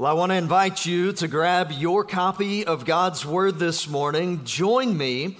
Well, 0.00 0.10
I 0.10 0.14
want 0.14 0.32
to 0.32 0.36
invite 0.36 0.86
you 0.86 1.12
to 1.12 1.28
grab 1.28 1.72
your 1.72 2.04
copy 2.04 2.64
of 2.64 2.86
God's 2.86 3.26
Word 3.26 3.58
this 3.58 3.86
morning. 3.86 4.42
Join 4.44 4.96
me 4.96 5.36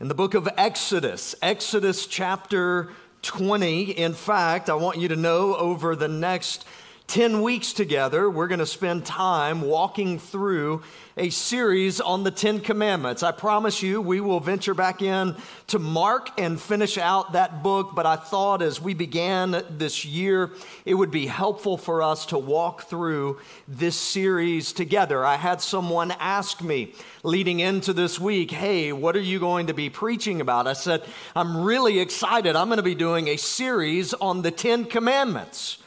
in 0.00 0.08
the 0.08 0.14
book 0.14 0.32
of 0.32 0.48
Exodus, 0.56 1.34
Exodus 1.42 2.06
chapter 2.06 2.92
20. 3.20 3.90
In 3.90 4.14
fact, 4.14 4.70
I 4.70 4.74
want 4.74 4.96
you 4.96 5.08
to 5.08 5.16
know 5.16 5.54
over 5.56 5.94
the 5.94 6.08
next 6.08 6.64
10 7.06 7.42
weeks 7.42 7.74
together, 7.74 8.30
we're 8.30 8.48
going 8.48 8.58
to 8.58 8.66
spend 8.66 9.04
time 9.04 9.60
walking 9.60 10.18
through 10.18 10.82
a 11.16 11.30
series 11.30 12.00
on 12.00 12.24
the 12.24 12.30
Ten 12.30 12.60
Commandments. 12.60 13.22
I 13.22 13.30
promise 13.30 13.82
you, 13.82 14.00
we 14.00 14.20
will 14.20 14.40
venture 14.40 14.74
back 14.74 15.00
in 15.00 15.36
to 15.68 15.78
Mark 15.78 16.30
and 16.40 16.60
finish 16.60 16.98
out 16.98 17.34
that 17.34 17.62
book. 17.62 17.94
But 17.94 18.06
I 18.06 18.16
thought 18.16 18.62
as 18.62 18.80
we 18.80 18.94
began 18.94 19.62
this 19.70 20.04
year, 20.04 20.50
it 20.84 20.94
would 20.94 21.10
be 21.10 21.26
helpful 21.26 21.76
for 21.76 22.02
us 22.02 22.26
to 22.26 22.38
walk 22.38 22.84
through 22.84 23.38
this 23.68 23.96
series 23.96 24.72
together. 24.72 25.24
I 25.24 25.36
had 25.36 25.60
someone 25.60 26.10
ask 26.18 26.62
me 26.62 26.94
leading 27.22 27.60
into 27.60 27.92
this 27.92 28.18
week, 28.18 28.50
Hey, 28.50 28.92
what 28.92 29.14
are 29.14 29.20
you 29.20 29.38
going 29.38 29.68
to 29.68 29.74
be 29.74 29.90
preaching 29.90 30.40
about? 30.40 30.66
I 30.66 30.72
said, 30.72 31.04
I'm 31.36 31.64
really 31.64 32.00
excited. 32.00 32.56
I'm 32.56 32.68
going 32.68 32.78
to 32.78 32.82
be 32.82 32.96
doing 32.96 33.28
a 33.28 33.36
series 33.36 34.14
on 34.14 34.42
the 34.42 34.50
Ten 34.50 34.86
Commandments. 34.86 35.78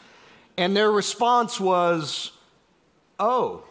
And 0.58 0.76
their 0.76 0.92
response 0.92 1.60
was, 1.60 2.32
Oh. 3.20 3.64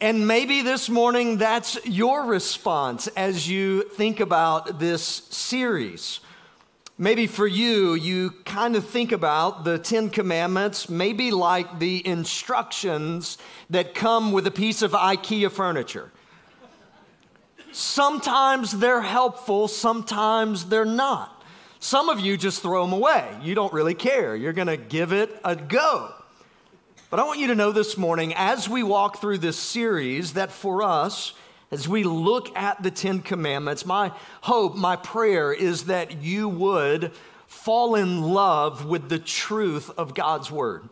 and 0.00 0.26
maybe 0.28 0.60
this 0.62 0.88
morning 0.90 1.38
that's 1.38 1.84
your 1.86 2.24
response 2.24 3.06
as 3.08 3.48
you 3.48 3.82
think 3.82 4.20
about 4.20 4.78
this 4.78 5.02
series. 5.02 6.20
Maybe 6.98 7.26
for 7.26 7.46
you, 7.46 7.94
you 7.94 8.30
kind 8.44 8.76
of 8.76 8.86
think 8.86 9.12
about 9.12 9.64
the 9.64 9.78
Ten 9.78 10.08
Commandments, 10.08 10.88
maybe 10.88 11.30
like 11.30 11.78
the 11.78 12.06
instructions 12.06 13.36
that 13.68 13.94
come 13.94 14.32
with 14.32 14.46
a 14.46 14.50
piece 14.50 14.80
of 14.80 14.92
IKEA 14.92 15.50
furniture. 15.50 16.10
Sometimes 17.72 18.72
they're 18.72 19.02
helpful, 19.02 19.68
sometimes 19.68 20.66
they're 20.66 20.86
not. 20.86 21.35
Some 21.78 22.08
of 22.08 22.20
you 22.20 22.36
just 22.36 22.62
throw 22.62 22.84
them 22.84 22.92
away. 22.92 23.28
You 23.42 23.54
don't 23.54 23.72
really 23.72 23.94
care. 23.94 24.34
You're 24.34 24.52
going 24.52 24.68
to 24.68 24.76
give 24.76 25.12
it 25.12 25.38
a 25.44 25.54
go. 25.54 26.12
But 27.10 27.20
I 27.20 27.24
want 27.24 27.38
you 27.38 27.48
to 27.48 27.54
know 27.54 27.70
this 27.70 27.96
morning, 27.96 28.34
as 28.34 28.68
we 28.68 28.82
walk 28.82 29.20
through 29.20 29.38
this 29.38 29.58
series, 29.58 30.32
that 30.32 30.50
for 30.50 30.82
us, 30.82 31.34
as 31.70 31.88
we 31.88 32.02
look 32.02 32.56
at 32.56 32.82
the 32.82 32.90
Ten 32.90 33.20
Commandments, 33.20 33.86
my 33.86 34.12
hope, 34.40 34.76
my 34.76 34.96
prayer 34.96 35.52
is 35.52 35.84
that 35.84 36.22
you 36.22 36.48
would 36.48 37.12
fall 37.46 37.94
in 37.94 38.22
love 38.22 38.86
with 38.86 39.08
the 39.08 39.18
truth 39.18 39.90
of 39.96 40.14
God's 40.14 40.50
Word. 40.50 40.88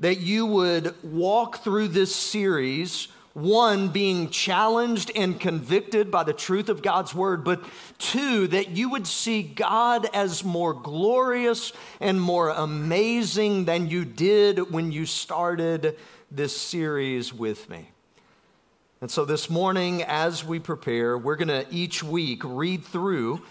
That 0.00 0.18
you 0.18 0.46
would 0.46 0.94
walk 1.02 1.58
through 1.58 1.88
this 1.88 2.14
series 2.14 3.08
one, 3.34 3.88
being 3.88 4.30
challenged 4.30 5.10
and 5.16 5.38
convicted 5.38 6.10
by 6.10 6.22
the 6.22 6.32
truth 6.32 6.68
of 6.68 6.82
God's 6.82 7.14
word, 7.14 7.44
but 7.44 7.64
two, 7.98 8.46
that 8.48 8.70
you 8.70 8.88
would 8.90 9.06
see 9.06 9.42
God 9.42 10.08
as 10.14 10.44
more 10.44 10.72
glorious 10.72 11.72
and 12.00 12.20
more 12.20 12.50
amazing 12.50 13.64
than 13.64 13.90
you 13.90 14.04
did 14.04 14.70
when 14.70 14.92
you 14.92 15.04
started 15.04 15.96
this 16.30 16.56
series 16.56 17.34
with 17.34 17.68
me. 17.68 17.90
And 19.00 19.10
so 19.10 19.24
this 19.24 19.50
morning, 19.50 20.02
as 20.04 20.44
we 20.44 20.60
prepare, 20.60 21.18
we're 21.18 21.36
going 21.36 21.48
to 21.48 21.66
each 21.70 22.02
week 22.02 22.42
read 22.44 22.84
through 22.84 23.42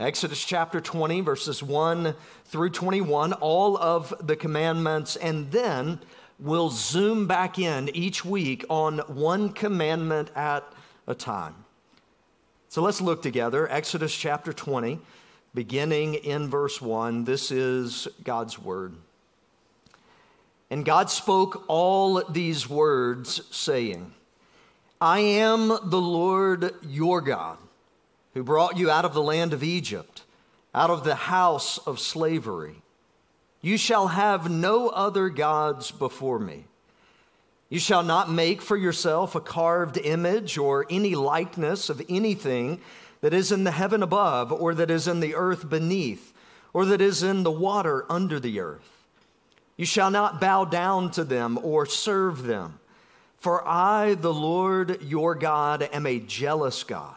Exodus 0.00 0.44
chapter 0.44 0.80
20, 0.80 1.22
verses 1.22 1.62
1 1.62 2.14
through 2.44 2.70
21, 2.70 3.32
all 3.34 3.76
of 3.76 4.14
the 4.24 4.36
commandments, 4.36 5.16
and 5.16 5.50
then 5.50 6.00
we'll 6.38 6.70
zoom 6.70 7.26
back 7.26 7.58
in 7.58 7.94
each 7.94 8.24
week 8.24 8.64
on 8.68 8.98
one 9.08 9.52
commandment 9.52 10.30
at 10.36 10.64
a 11.06 11.14
time. 11.14 11.54
So 12.68 12.82
let's 12.82 13.00
look 13.00 13.22
together. 13.22 13.70
Exodus 13.70 14.14
chapter 14.14 14.52
20, 14.52 14.98
beginning 15.54 16.14
in 16.14 16.48
verse 16.48 16.80
1. 16.80 17.24
This 17.24 17.50
is 17.50 18.06
God's 18.22 18.58
word. 18.58 18.94
And 20.70 20.84
God 20.84 21.10
spoke 21.10 21.64
all 21.66 22.22
these 22.24 22.68
words, 22.68 23.40
saying, 23.50 24.12
I 25.00 25.20
am 25.20 25.68
the 25.68 26.00
Lord 26.00 26.74
your 26.82 27.20
God, 27.20 27.56
who 28.34 28.42
brought 28.42 28.76
you 28.76 28.90
out 28.90 29.04
of 29.06 29.14
the 29.14 29.22
land 29.22 29.54
of 29.54 29.62
Egypt, 29.62 30.24
out 30.74 30.90
of 30.90 31.04
the 31.04 31.14
house 31.14 31.78
of 31.78 31.98
slavery. 31.98 32.82
You 33.60 33.76
shall 33.76 34.08
have 34.08 34.50
no 34.50 34.88
other 34.88 35.28
gods 35.28 35.90
before 35.90 36.38
me. 36.38 36.64
You 37.68 37.78
shall 37.78 38.02
not 38.02 38.30
make 38.30 38.62
for 38.62 38.76
yourself 38.76 39.34
a 39.34 39.40
carved 39.40 39.98
image 39.98 40.56
or 40.56 40.86
any 40.88 41.14
likeness 41.14 41.90
of 41.90 42.02
anything 42.08 42.80
that 43.20 43.34
is 43.34 43.50
in 43.50 43.64
the 43.64 43.72
heaven 43.72 44.02
above, 44.02 44.52
or 44.52 44.74
that 44.74 44.90
is 44.90 45.08
in 45.08 45.20
the 45.20 45.34
earth 45.34 45.68
beneath, 45.68 46.32
or 46.72 46.84
that 46.84 47.00
is 47.00 47.22
in 47.22 47.42
the 47.42 47.50
water 47.50 48.06
under 48.08 48.38
the 48.38 48.60
earth. 48.60 48.88
You 49.76 49.84
shall 49.84 50.10
not 50.10 50.40
bow 50.40 50.64
down 50.64 51.10
to 51.12 51.24
them 51.24 51.58
or 51.62 51.84
serve 51.84 52.44
them. 52.44 52.78
For 53.38 53.66
I, 53.66 54.14
the 54.14 54.32
Lord 54.32 55.02
your 55.02 55.34
God, 55.34 55.88
am 55.92 56.06
a 56.06 56.20
jealous 56.20 56.84
God 56.84 57.16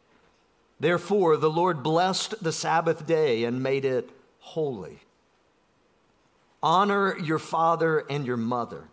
Therefore, 0.81 1.37
the 1.37 1.49
Lord 1.49 1.83
blessed 1.83 2.43
the 2.43 2.51
Sabbath 2.51 3.05
day 3.05 3.43
and 3.43 3.61
made 3.61 3.85
it 3.85 4.09
holy. 4.39 4.97
Honor 6.63 7.15
your 7.19 7.37
father 7.37 7.99
and 8.09 8.25
your 8.25 8.35
mother, 8.35 8.85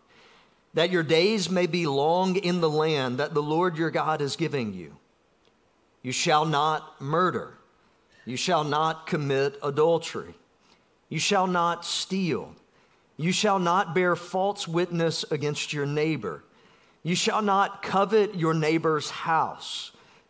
that 0.75 0.91
your 0.91 1.03
days 1.03 1.49
may 1.49 1.67
be 1.67 1.87
long 1.87 2.37
in 2.37 2.61
the 2.61 2.69
land 2.69 3.17
that 3.17 3.33
the 3.33 3.43
Lord 3.43 3.79
your 3.79 3.91
God 3.91 4.21
is 4.21 4.37
giving 4.37 4.75
you. 4.75 4.97
You 6.03 6.13
shall 6.13 6.45
not 6.45 7.01
murder. 7.01 7.55
You 8.27 8.37
shall 8.37 8.65
not 8.65 9.07
commit 9.07 9.59
adultery. 9.63 10.35
You 11.09 11.19
shall 11.19 11.47
not 11.47 11.87
steal. 11.87 12.55
You 13.17 13.33
shall 13.33 13.59
not 13.59 13.95
bear 13.95 14.15
false 14.15 14.69
witness 14.69 15.25
against 15.31 15.73
your 15.73 15.87
neighbor. 15.87 16.45
You 17.03 17.15
shall 17.15 17.41
not 17.41 17.83
covet 17.83 18.35
your 18.35 18.53
neighbor's 18.53 19.09
house. 19.09 19.93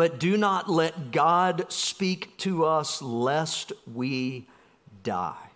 But 0.00 0.18
do 0.18 0.38
not 0.38 0.70
let 0.70 1.12
God 1.12 1.70
speak 1.70 2.34
to 2.38 2.64
us 2.64 3.02
lest 3.02 3.70
we 3.92 4.46
die. 5.02 5.50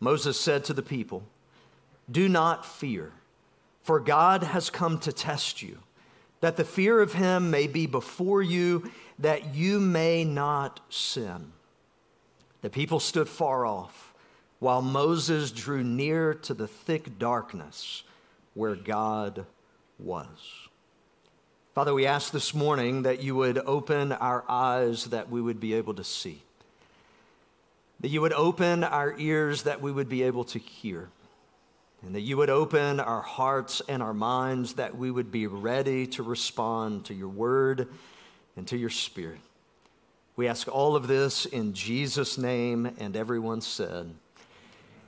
Moses 0.00 0.40
said 0.40 0.64
to 0.64 0.72
the 0.72 0.80
people, 0.80 1.22
Do 2.10 2.26
not 2.26 2.64
fear, 2.64 3.12
For 3.82 4.00
God 4.00 4.44
has 4.44 4.70
come 4.70 4.98
to 5.00 5.12
test 5.12 5.60
you, 5.60 5.76
that 6.40 6.56
the 6.56 6.64
fear 6.64 7.02
of 7.02 7.12
him 7.12 7.50
may 7.50 7.66
be 7.66 7.84
before 7.84 8.40
you, 8.40 8.90
that 9.18 9.54
you 9.54 9.78
may 9.78 10.24
not 10.24 10.80
sin. 10.88 11.52
The 12.62 12.70
people 12.70 12.98
stood 12.98 13.28
far 13.28 13.66
off, 13.66 14.14
while 14.58 14.80
Moses 14.80 15.50
drew 15.50 15.84
near 15.84 16.32
to 16.32 16.54
the 16.54 16.66
thick 16.66 17.18
darkness 17.18 18.04
where 18.54 18.74
God 18.74 19.44
was. 19.98 20.67
Father, 21.78 21.94
we 21.94 22.06
ask 22.06 22.32
this 22.32 22.54
morning 22.54 23.02
that 23.02 23.22
you 23.22 23.36
would 23.36 23.56
open 23.58 24.10
our 24.10 24.44
eyes 24.48 25.04
that 25.10 25.30
we 25.30 25.40
would 25.40 25.60
be 25.60 25.74
able 25.74 25.94
to 25.94 26.02
see, 26.02 26.42
that 28.00 28.08
you 28.08 28.20
would 28.20 28.32
open 28.32 28.82
our 28.82 29.14
ears 29.16 29.62
that 29.62 29.80
we 29.80 29.92
would 29.92 30.08
be 30.08 30.24
able 30.24 30.42
to 30.42 30.58
hear, 30.58 31.08
and 32.02 32.16
that 32.16 32.22
you 32.22 32.36
would 32.36 32.50
open 32.50 32.98
our 32.98 33.22
hearts 33.22 33.80
and 33.88 34.02
our 34.02 34.12
minds 34.12 34.72
that 34.72 34.96
we 34.96 35.12
would 35.12 35.30
be 35.30 35.46
ready 35.46 36.04
to 36.08 36.24
respond 36.24 37.04
to 37.04 37.14
your 37.14 37.28
word 37.28 37.86
and 38.56 38.66
to 38.66 38.76
your 38.76 38.90
spirit. 38.90 39.38
We 40.34 40.48
ask 40.48 40.66
all 40.66 40.96
of 40.96 41.06
this 41.06 41.46
in 41.46 41.74
Jesus' 41.74 42.36
name, 42.36 42.86
and 42.98 43.14
everyone 43.14 43.60
said, 43.60 44.12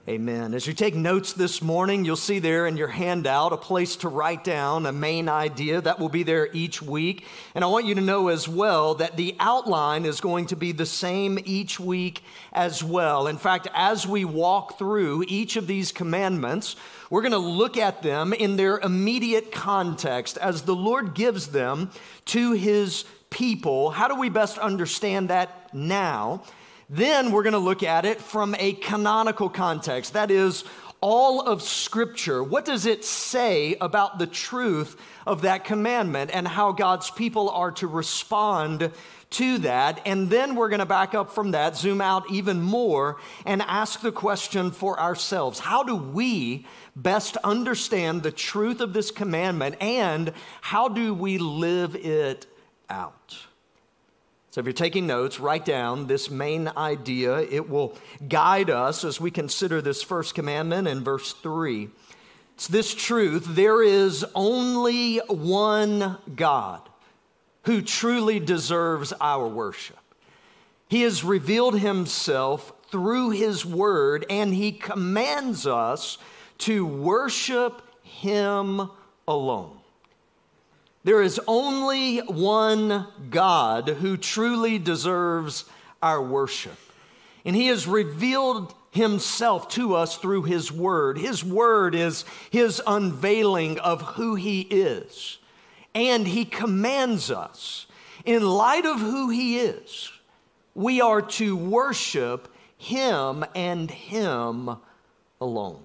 Amen. 0.09 0.55
As 0.55 0.67
you 0.67 0.73
take 0.73 0.95
notes 0.95 1.35
this 1.35 1.61
morning, 1.61 2.07
you'll 2.07 2.17
see 2.17 2.39
there 2.39 2.67
in 2.67 2.79
your 2.79 2.89
handout 2.89 3.53
a 3.53 3.59
place 3.59 3.97
to 3.97 4.09
write 4.09 4.43
down 4.43 4.87
a 4.87 4.93
main 4.93 5.29
idea 5.29 5.83
that 5.83 5.99
will 5.99 6.09
be 6.09 6.23
there 6.23 6.49
each 6.55 6.81
week. 6.81 7.27
And 7.55 7.63
I 7.63 7.67
want 7.67 7.85
you 7.85 7.95
to 7.95 8.01
know 8.01 8.29
as 8.29 8.49
well 8.49 8.95
that 8.95 9.19
the 9.19 9.37
outline 9.39 10.07
is 10.07 10.23
going 10.23 10.47
to 10.47 10.57
be 10.57 10.73
the 10.73 10.87
same 10.87 11.39
each 11.45 11.79
week 11.79 12.25
as 12.51 12.83
well. 12.83 13.27
In 13.27 13.37
fact, 13.37 13.69
as 13.75 14.07
we 14.07 14.25
walk 14.25 14.79
through 14.79 15.27
each 15.29 15.57
of 15.57 15.67
these 15.67 15.93
commandments, 15.93 16.77
we're 17.11 17.23
going 17.23 17.33
to 17.33 17.39
look 17.39 17.77
at 17.77 18.03
them 18.03 18.33
in 18.33 18.57
their 18.57 18.79
immediate 18.79 19.53
context 19.53 20.39
as 20.39 20.63
the 20.63 20.75
Lord 20.75 21.15
gives 21.15 21.49
them 21.49 21.91
to 22.25 22.53
his 22.53 23.05
people. 23.29 23.91
How 23.91 24.09
do 24.09 24.15
we 24.15 24.31
best 24.31 24.57
understand 24.57 25.29
that 25.29 25.75
now? 25.75 26.43
Then 26.93 27.31
we're 27.31 27.45
going 27.45 27.53
to 27.53 27.61
look 27.61 27.85
at 27.85 28.05
it 28.05 28.21
from 28.21 28.57
a 28.59 28.73
canonical 28.73 29.49
context. 29.49 30.15
That 30.15 30.33
is, 30.33 30.65
all 31.01 31.41
of 31.41 31.63
Scripture. 31.63 32.43
What 32.43 32.65
does 32.65 32.85
it 32.85 33.05
say 33.05 33.77
about 33.81 34.19
the 34.19 34.27
truth 34.27 34.97
of 35.25 35.43
that 35.43 35.65
commandment 35.65 36.33
and 36.35 36.47
how 36.47 36.73
God's 36.73 37.09
people 37.11 37.49
are 37.51 37.71
to 37.73 37.87
respond 37.87 38.91
to 39.31 39.59
that? 39.59 40.03
And 40.05 40.29
then 40.29 40.57
we're 40.57 40.69
going 40.69 40.81
to 40.81 40.87
back 40.87 41.15
up 41.15 41.31
from 41.33 41.53
that, 41.53 41.77
zoom 41.77 42.01
out 42.01 42.31
even 42.31 42.61
more, 42.61 43.19
and 43.47 43.63
ask 43.63 44.01
the 44.01 44.13
question 44.13 44.73
for 44.73 44.99
ourselves 44.99 45.61
How 45.61 45.85
do 45.85 45.95
we 45.95 46.67
best 46.97 47.37
understand 47.39 48.25
the 48.25 48.33
truth 48.33 48.81
of 48.81 48.93
this 48.93 49.13
commandment 49.13 49.77
and 49.81 50.33
how 50.61 50.89
do 50.89 51.15
we 51.15 51.39
live 51.39 51.95
it 51.95 52.47
out? 52.91 53.39
So, 54.51 54.61
if 54.61 54.67
you're 54.67 54.73
taking 54.73 55.07
notes, 55.07 55.39
write 55.39 55.65
down 55.65 56.09
this 56.09 56.29
main 56.29 56.69
idea. 56.77 57.39
It 57.39 57.71
will 57.71 57.97
guide 58.29 58.69
us 58.69 59.05
as 59.05 59.21
we 59.21 59.31
consider 59.31 59.81
this 59.81 60.03
first 60.03 60.35
commandment 60.35 60.89
in 60.89 61.05
verse 61.05 61.33
3. 61.35 61.89
It's 62.55 62.67
this 62.67 62.93
truth 62.93 63.47
there 63.49 63.83
is 63.83 64.25
only 64.35 65.19
one 65.29 66.19
God 66.35 66.89
who 67.65 67.81
truly 67.81 68.41
deserves 68.41 69.13
our 69.21 69.47
worship. 69.47 69.99
He 70.89 71.03
has 71.03 71.23
revealed 71.23 71.79
himself 71.79 72.73
through 72.91 73.31
his 73.31 73.65
word, 73.65 74.27
and 74.29 74.53
he 74.53 74.73
commands 74.73 75.65
us 75.65 76.19
to 76.59 76.85
worship 76.85 77.83
him 78.03 78.91
alone. 79.29 79.80
There 81.03 81.23
is 81.23 81.41
only 81.47 82.19
one 82.19 83.07
God 83.31 83.89
who 83.89 84.17
truly 84.17 84.79
deserves 84.79 85.65
our 86.03 86.23
worship. 86.23 86.79
And 87.45 87.57
he 87.57 87.69
has 87.69 87.87
revealed 87.87 88.75
himself 88.91 89.69
to 89.71 89.95
us 89.95 90.17
through 90.17 90.43
his 90.43 90.71
word. 90.71 91.17
His 91.17 91.43
word 91.43 91.95
is 91.95 92.25
his 92.51 92.83
unveiling 92.87 93.79
of 93.79 94.03
who 94.03 94.35
he 94.35 94.61
is. 94.63 95.39
And 95.95 96.27
he 96.27 96.45
commands 96.45 97.31
us, 97.31 97.87
in 98.25 98.47
light 98.47 98.85
of 98.85 99.01
who 99.01 99.31
he 99.31 99.59
is, 99.59 100.13
we 100.75 101.01
are 101.01 101.23
to 101.23 101.57
worship 101.57 102.53
him 102.77 103.45
and 103.55 103.91
him 103.91 104.77
alone. 105.41 105.83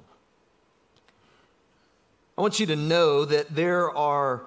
I 2.37 2.41
want 2.41 2.59
you 2.59 2.65
to 2.67 2.75
know 2.75 3.23
that 3.25 3.55
there 3.55 3.89
are 3.95 4.45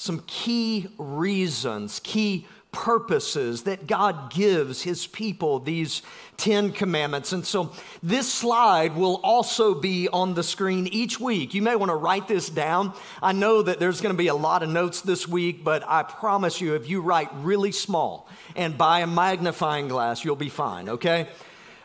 some 0.00 0.22
key 0.26 0.88
reasons, 0.96 2.00
key 2.02 2.46
purposes 2.72 3.64
that 3.64 3.86
God 3.86 4.32
gives 4.32 4.80
his 4.80 5.06
people 5.06 5.58
these 5.58 6.00
10 6.38 6.72
commandments. 6.72 7.34
And 7.34 7.44
so 7.44 7.72
this 8.02 8.32
slide 8.32 8.96
will 8.96 9.20
also 9.22 9.74
be 9.74 10.08
on 10.08 10.32
the 10.32 10.42
screen 10.42 10.86
each 10.86 11.20
week. 11.20 11.52
You 11.52 11.60
may 11.60 11.76
want 11.76 11.90
to 11.90 11.96
write 11.96 12.28
this 12.28 12.48
down. 12.48 12.94
I 13.22 13.32
know 13.32 13.60
that 13.60 13.78
there's 13.78 14.00
going 14.00 14.14
to 14.14 14.18
be 14.18 14.28
a 14.28 14.34
lot 14.34 14.62
of 14.62 14.70
notes 14.70 15.02
this 15.02 15.28
week, 15.28 15.62
but 15.62 15.86
I 15.86 16.02
promise 16.02 16.62
you, 16.62 16.76
if 16.76 16.88
you 16.88 17.02
write 17.02 17.28
really 17.34 17.70
small 17.70 18.26
and 18.56 18.78
buy 18.78 19.00
a 19.00 19.06
magnifying 19.06 19.88
glass, 19.88 20.24
you'll 20.24 20.34
be 20.34 20.48
fine, 20.48 20.88
okay? 20.88 21.28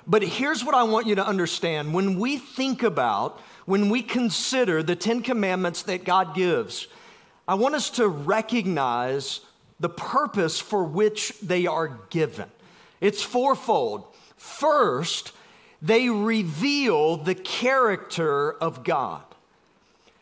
But 0.07 0.23
here's 0.23 0.63
what 0.63 0.73
I 0.73 0.83
want 0.83 1.05
you 1.05 1.15
to 1.15 1.27
understand. 1.27 1.93
When 1.93 2.17
we 2.17 2.37
think 2.37 2.81
about, 2.81 3.41
when 3.65 3.89
we 3.89 4.01
consider 4.01 4.81
the 4.83 4.95
10 4.95 5.21
commandments 5.21 5.81
that 5.81 6.05
God 6.05 6.33
gives, 6.33 6.87
I 7.47 7.55
want 7.55 7.75
us 7.75 7.89
to 7.91 8.07
recognize 8.07 9.41
the 9.79 9.89
purpose 9.89 10.59
for 10.59 10.83
which 10.83 11.33
they 11.41 11.67
are 11.67 11.99
given. 12.09 12.49
It's 13.01 13.21
fourfold. 13.21 14.05
First, 14.37 15.31
they 15.81 16.09
reveal 16.09 17.17
the 17.17 17.35
character 17.35 18.53
of 18.53 18.83
God. 18.83 19.23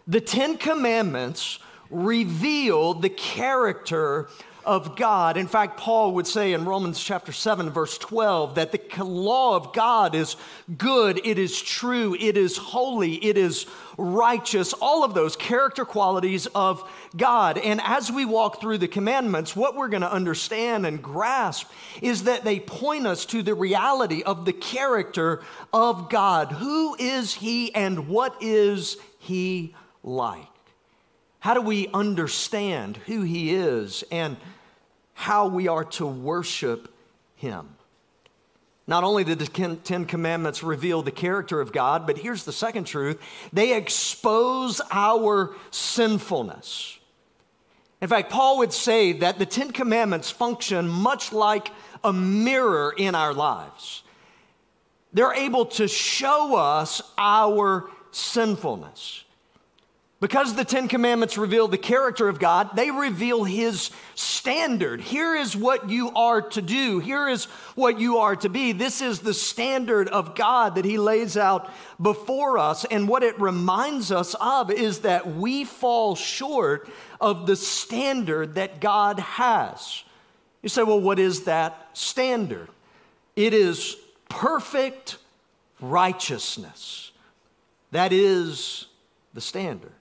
The 0.08 0.22
Ten 0.22 0.58
Commandments 0.58 1.60
reveal 1.90 2.94
the 2.94 3.10
character 3.10 4.28
of 4.65 4.95
God. 4.95 5.38
In 5.38 5.48
fact, 5.48 5.77
Paul 5.77 6.13
would 6.15 6.27
say 6.27 6.54
in 6.54 6.65
Romans 6.65 7.01
chapter 7.01 7.31
7, 7.31 7.69
verse 7.69 7.98
12, 7.98 8.56
that 8.56 8.71
the 8.71 9.04
law 9.04 9.56
of 9.56 9.74
God 9.74 10.15
is 10.15 10.36
good, 10.77 11.19
it 11.25 11.38
is 11.38 11.62
true, 11.62 12.15
it 12.19 12.38
is 12.38 12.57
holy, 12.57 13.15
it 13.24 13.38
is 13.38 13.65
righteous, 13.98 14.74
all 14.74 15.04
of 15.04 15.13
those 15.13 15.36
character 15.36 15.86
qualities 15.86 16.48
of 16.48 16.89
God. 17.15 17.57
And 17.57 17.81
as 17.83 18.12
we 18.12 18.25
walk 18.25 18.59
through 18.59 18.80
the 18.80 18.88
commandments, 18.88 19.56
what 19.56 19.76
we're 19.76 19.88
going 19.88 20.02
to 20.02 20.11
understand 20.11 20.85
and 20.85 21.02
grasp 21.02 21.69
is 22.02 22.23
that 22.23 22.44
they 22.44 22.59
point 22.59 23.06
us 23.06 23.26
to 23.28 23.44
the 23.44 23.54
reality 23.54 24.23
of 24.23 24.45
the 24.45 24.54
character 24.54 25.42
of 25.71 26.09
God. 26.09 26.52
Who 26.52 26.95
is 26.97 27.33
He 27.33 27.73
and 27.76 28.07
what 28.07 28.35
is 28.42 28.97
He 29.19 29.76
like? 30.04 30.47
How 31.40 31.54
do 31.54 31.61
we 31.61 31.90
understand 31.90 32.97
who 32.97 33.21
He 33.21 33.54
is 33.54 34.04
and 34.11 34.38
how 35.14 35.48
we 35.48 35.68
are 35.68 35.86
to 35.86 36.06
worship 36.06 36.94
Him? 37.36 37.70
Not 38.86 39.04
only 39.04 39.24
did 39.24 39.40
the 39.40 39.78
Ten 39.84 40.06
Commandments 40.06 40.62
reveal 40.62 41.02
the 41.02 41.12
character 41.12 41.62
of 41.62 41.72
God, 41.72 42.06
but 42.06 42.18
here's 42.18 42.44
the 42.44 42.52
second 42.52 42.84
truth 42.86 43.20
they 43.54 43.76
expose 43.78 44.82
our 44.92 45.56
sinfulness. 45.72 47.00
In 48.02 48.10
fact, 48.10 48.30
Paul 48.30 48.58
would 48.58 48.74
say 48.74 49.14
that 49.14 49.40
the 49.40 49.46
Ten 49.46 49.72
Commandments 49.72 50.30
function 50.30 50.90
much 50.90 51.32
like 51.32 51.70
a 52.04 52.12
mirror 52.12 52.94
in 52.98 53.16
our 53.16 53.34
lives. 53.34 54.04
They're 55.14 55.34
able 55.34 55.68
to 55.68 55.88
show 55.88 56.58
us 56.58 57.02
our 57.18 57.90
sinfulness. 58.12 59.22
Because 60.23 60.56
the 60.56 60.63
Ten 60.63 60.87
Commandments 60.87 61.37
reveal 61.37 61.68
the 61.68 61.77
character 61.77 62.30
of 62.30 62.39
God, 62.39 62.77
they 62.77 62.92
reveal 62.92 63.44
His 63.44 63.92
standard. 64.15 65.01
Here 65.01 65.35
is 65.35 65.53
what 65.53 65.89
you 65.89 66.11
are 66.11 66.42
to 66.42 66.61
do. 66.61 66.99
Here 66.99 67.27
is 67.27 67.44
what 67.75 67.99
you 67.99 68.19
are 68.19 68.37
to 68.37 68.47
be. 68.47 68.71
This 68.71 69.01
is 69.01 69.19
the 69.19 69.33
standard 69.33 70.07
of 70.07 70.33
God 70.33 70.75
that 70.75 70.85
He 70.85 70.97
lays 70.97 71.35
out 71.35 71.69
before 72.01 72.57
us. 72.57 72.85
And 72.85 73.09
what 73.09 73.21
it 73.21 73.37
reminds 73.37 74.13
us 74.13 74.33
of 74.39 74.71
is 74.71 74.99
that 74.99 75.27
we 75.27 75.65
fall 75.65 76.15
short 76.15 76.89
of 77.19 77.45
the 77.45 77.57
standard 77.57 78.56
that 78.56 78.80
God 78.80 79.19
has. 79.19 80.06
You 80.61 80.69
say, 80.69 80.83
well, 80.83 81.01
what 81.01 81.19
is 81.19 81.44
that 81.44 81.89
standard? 81.92 82.69
It 83.35 83.53
is 83.53 83.97
perfect 84.30 85.18
righteousness. 85.81 87.11
That 87.92 88.13
is 88.13 88.85
the 89.33 89.42
standard. 89.42 89.92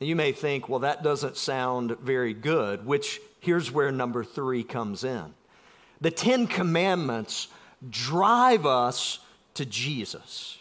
And 0.00 0.08
you 0.08 0.16
may 0.16 0.32
think, 0.32 0.68
well, 0.68 0.80
that 0.80 1.02
doesn't 1.02 1.36
sound 1.36 1.98
very 1.98 2.34
good, 2.34 2.84
which 2.84 3.20
here's 3.40 3.70
where 3.70 3.92
number 3.92 4.24
three 4.24 4.62
comes 4.62 5.04
in. 5.04 5.34
The 6.00 6.10
Ten 6.10 6.46
Commandments 6.46 7.48
drive 7.88 8.66
us 8.66 9.20
to 9.54 9.64
Jesus. 9.64 10.58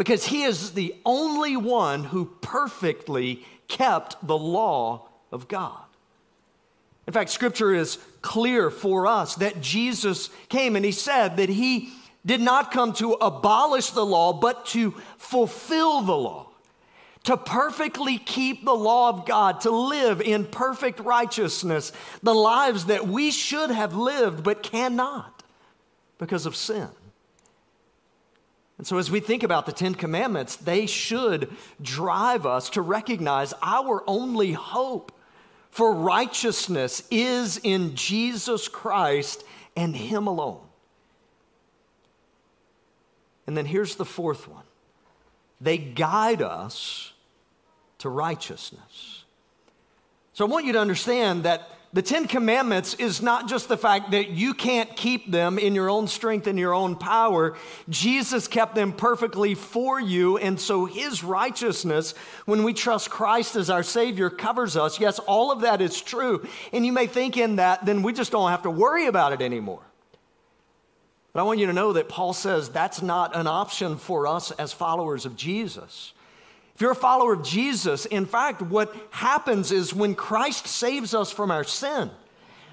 because 0.00 0.24
he 0.24 0.44
is 0.44 0.72
the 0.72 0.94
only 1.04 1.58
one 1.58 2.04
who 2.04 2.24
perfectly 2.40 3.44
kept 3.68 4.16
the 4.26 4.38
law 4.38 5.06
of 5.30 5.46
God. 5.46 5.82
In 7.06 7.12
fact, 7.12 7.28
scripture 7.28 7.74
is 7.74 7.98
clear 8.22 8.70
for 8.70 9.06
us 9.06 9.34
that 9.34 9.60
Jesus 9.60 10.30
came 10.48 10.74
and 10.74 10.86
he 10.86 10.92
said 10.92 11.36
that 11.36 11.50
he 11.50 11.92
did 12.24 12.40
not 12.40 12.72
come 12.72 12.94
to 12.94 13.12
abolish 13.12 13.90
the 13.90 14.06
law, 14.06 14.32
but 14.32 14.64
to 14.68 14.92
fulfill 15.18 16.00
the 16.00 16.16
law, 16.16 16.48
to 17.24 17.36
perfectly 17.36 18.18
keep 18.18 18.64
the 18.64 18.74
law 18.74 19.10
of 19.10 19.26
God, 19.26 19.60
to 19.62 19.70
live 19.70 20.20
in 20.20 20.46
perfect 20.46 21.00
righteousness, 21.00 21.92
the 22.22 22.34
lives 22.34 22.86
that 22.86 23.06
we 23.06 23.30
should 23.30 23.70
have 23.70 23.94
lived 23.94 24.42
but 24.42 24.62
cannot 24.62 25.42
because 26.18 26.46
of 26.46 26.56
sin. 26.56 26.88
And 28.78 28.86
so, 28.86 28.96
as 28.96 29.10
we 29.10 29.20
think 29.20 29.42
about 29.42 29.66
the 29.66 29.72
Ten 29.72 29.94
Commandments, 29.94 30.56
they 30.56 30.86
should 30.86 31.54
drive 31.82 32.46
us 32.46 32.70
to 32.70 32.80
recognize 32.80 33.52
our 33.62 34.02
only 34.06 34.52
hope 34.52 35.12
for 35.70 35.92
righteousness 35.92 37.02
is 37.10 37.58
in 37.62 37.94
Jesus 37.94 38.68
Christ 38.68 39.44
and 39.76 39.94
Him 39.94 40.26
alone. 40.26 40.62
And 43.46 43.56
then 43.56 43.66
here's 43.66 43.96
the 43.96 44.04
fourth 44.04 44.48
one 44.48 44.64
they 45.60 45.76
guide 45.76 46.40
us 46.40 47.09
to 48.00 48.08
righteousness. 48.08 49.24
So 50.32 50.46
I 50.46 50.48
want 50.48 50.66
you 50.66 50.72
to 50.74 50.80
understand 50.80 51.44
that 51.44 51.68
the 51.92 52.02
Ten 52.02 52.28
Commandments 52.28 52.94
is 52.94 53.20
not 53.20 53.48
just 53.48 53.68
the 53.68 53.76
fact 53.76 54.12
that 54.12 54.30
you 54.30 54.54
can't 54.54 54.94
keep 54.94 55.28
them 55.28 55.58
in 55.58 55.74
your 55.74 55.90
own 55.90 56.06
strength 56.06 56.46
and 56.46 56.56
your 56.56 56.72
own 56.72 56.94
power. 56.94 57.56
Jesus 57.88 58.46
kept 58.46 58.76
them 58.76 58.92
perfectly 58.92 59.56
for 59.56 60.00
you. 60.00 60.38
And 60.38 60.60
so 60.60 60.84
his 60.84 61.24
righteousness, 61.24 62.14
when 62.44 62.62
we 62.62 62.74
trust 62.74 63.10
Christ 63.10 63.56
as 63.56 63.70
our 63.70 63.82
Savior, 63.82 64.30
covers 64.30 64.76
us. 64.76 65.00
Yes, 65.00 65.18
all 65.18 65.50
of 65.50 65.62
that 65.62 65.80
is 65.80 66.00
true. 66.00 66.46
And 66.72 66.86
you 66.86 66.92
may 66.92 67.08
think 67.08 67.36
in 67.36 67.56
that, 67.56 67.84
then 67.84 68.02
we 68.02 68.12
just 68.12 68.30
don't 68.30 68.50
have 68.50 68.62
to 68.62 68.70
worry 68.70 69.06
about 69.06 69.32
it 69.32 69.42
anymore. 69.42 69.82
But 71.32 71.40
I 71.40 71.42
want 71.42 71.58
you 71.58 71.66
to 71.66 71.72
know 71.72 71.92
that 71.94 72.08
Paul 72.08 72.32
says 72.32 72.68
that's 72.68 73.02
not 73.02 73.34
an 73.34 73.48
option 73.48 73.96
for 73.96 74.28
us 74.28 74.52
as 74.52 74.72
followers 74.72 75.26
of 75.26 75.34
Jesus. 75.34 76.12
If 76.80 76.84
you're 76.84 76.92
a 76.92 76.94
follower 76.94 77.34
of 77.34 77.42
Jesus, 77.42 78.06
in 78.06 78.24
fact, 78.24 78.62
what 78.62 78.96
happens 79.10 79.70
is 79.70 79.92
when 79.92 80.14
Christ 80.14 80.66
saves 80.66 81.12
us 81.12 81.30
from 81.30 81.50
our 81.50 81.62
sin, 81.62 82.10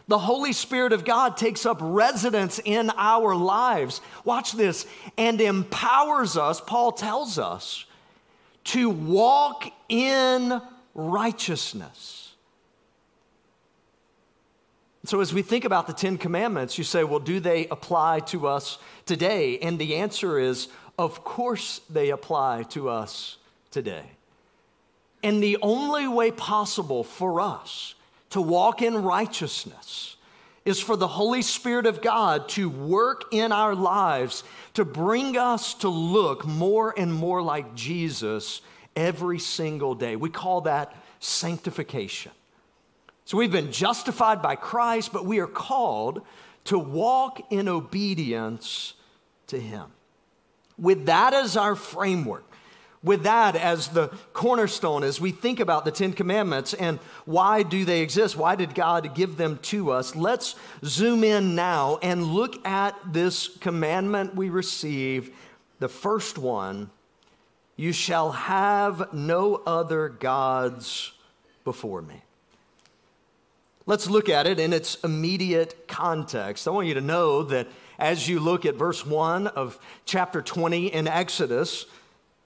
the 0.08 0.18
Holy 0.18 0.54
Spirit 0.54 0.94
of 0.94 1.04
God 1.04 1.36
takes 1.36 1.66
up 1.66 1.80
residence 1.82 2.62
in 2.64 2.90
our 2.96 3.36
lives. 3.36 4.00
Watch 4.24 4.54
this, 4.54 4.88
and 5.18 5.42
empowers 5.42 6.38
us, 6.38 6.62
Paul 6.62 6.94
tells 6.94 7.38
us, 7.38 7.84
to 8.64 8.90
walk 8.90 9.70
in 9.90 10.62
righteousness. 10.96 12.34
So, 15.04 15.20
as 15.20 15.34
we 15.34 15.42
think 15.42 15.66
about 15.66 15.86
the 15.86 15.92
Ten 15.92 16.18
Commandments, 16.18 16.78
you 16.78 16.86
say, 16.86 17.04
well, 17.04 17.20
do 17.20 17.42
they 17.42 17.68
apply 17.68 18.22
to 18.28 18.48
us 18.48 18.78
today? 19.06 19.60
And 19.60 19.78
the 19.78 19.98
answer 19.98 20.40
is, 20.40 20.70
of 20.98 21.26
course, 21.26 21.82
they 21.90 22.12
apply 22.12 22.64
to 22.70 22.88
us 22.88 23.37
today. 23.72 24.06
And 25.24 25.42
the 25.42 25.58
only 25.62 26.08
way 26.08 26.32
possible 26.32 27.04
for 27.04 27.42
us 27.42 27.96
to 28.30 28.42
walk 28.42 28.82
in 28.82 29.04
righteousness 29.04 30.16
is 30.66 30.82
for 30.82 30.98
the 30.98 31.08
Holy 31.08 31.42
Spirit 31.42 31.86
of 31.86 32.02
God 32.02 32.50
to 32.50 32.70
work 32.70 33.24
in 33.32 33.52
our 33.52 33.74
lives 33.74 34.44
to 34.74 34.84
bring 34.84 35.38
us 35.38 35.74
to 35.76 35.90
look 35.90 36.46
more 36.46 36.94
and 36.98 37.14
more 37.14 37.42
like 37.42 37.74
Jesus 37.74 38.62
every 38.96 39.40
single 39.40 39.96
day. 39.96 40.16
We 40.16 40.30
call 40.30 40.62
that 40.62 40.94
sanctification. 41.20 42.34
So 43.24 43.38
we've 43.38 43.52
been 43.52 43.72
justified 43.72 44.42
by 44.42 44.56
Christ, 44.56 45.12
but 45.14 45.26
we 45.26 45.40
are 45.40 45.48
called 45.48 46.22
to 46.66 46.78
walk 46.78 47.42
in 47.50 47.68
obedience 47.68 48.94
to 49.48 49.60
Him. 49.60 49.86
With 50.78 51.06
that 51.06 51.34
as 51.34 51.58
our 51.58 51.76
framework, 51.76 52.46
with 53.04 53.24
that 53.24 53.56
as 53.56 53.90
the 53.90 54.10
cornerstone 54.34 55.04
as 55.04 55.22
we 55.22 55.32
think 55.32 55.60
about 55.60 55.86
the 55.86 55.92
Ten 55.92 56.14
Commandments 56.14 56.74
and 56.74 57.00
why 57.26 57.64
do 57.64 57.86
they 57.86 58.02
exist? 58.02 58.36
Why 58.36 58.56
did 58.56 58.76
God 58.76 59.16
give 59.16 59.38
them 59.38 59.60
to 59.64 59.92
us? 59.92 60.16
Let's 60.16 60.56
zoom 60.84 61.24
in 61.24 61.56
now 61.56 62.00
and 62.02 62.24
look 62.24 62.66
at 62.66 62.96
this 63.14 63.48
commandment 63.58 64.36
we 64.36 64.50
receive. 64.50 65.36
The 65.80 65.90
first 65.90 66.38
one 66.38 66.90
you 67.76 67.92
shall 67.92 68.32
have 68.32 69.14
no 69.14 69.62
other 69.68 70.10
gods 70.10 71.12
before 71.64 72.02
me. 72.02 72.24
Let's 73.86 74.10
look 74.10 74.28
at 74.28 74.48
it 74.48 74.60
in 74.60 74.74
its 74.74 74.96
immediate 75.04 75.88
context. 75.88 76.68
I 76.68 76.72
want 76.72 76.88
you 76.88 76.96
to 76.96 77.02
know 77.02 77.44
that 77.44 77.68
as 78.00 78.28
you 78.28 78.40
look 78.40 78.66
at 78.66 78.76
verse 78.76 79.06
1 79.06 79.48
of 79.48 79.80
chapter 80.06 80.42
20 80.42 80.88
in 80.88 81.08
Exodus, 81.08 81.86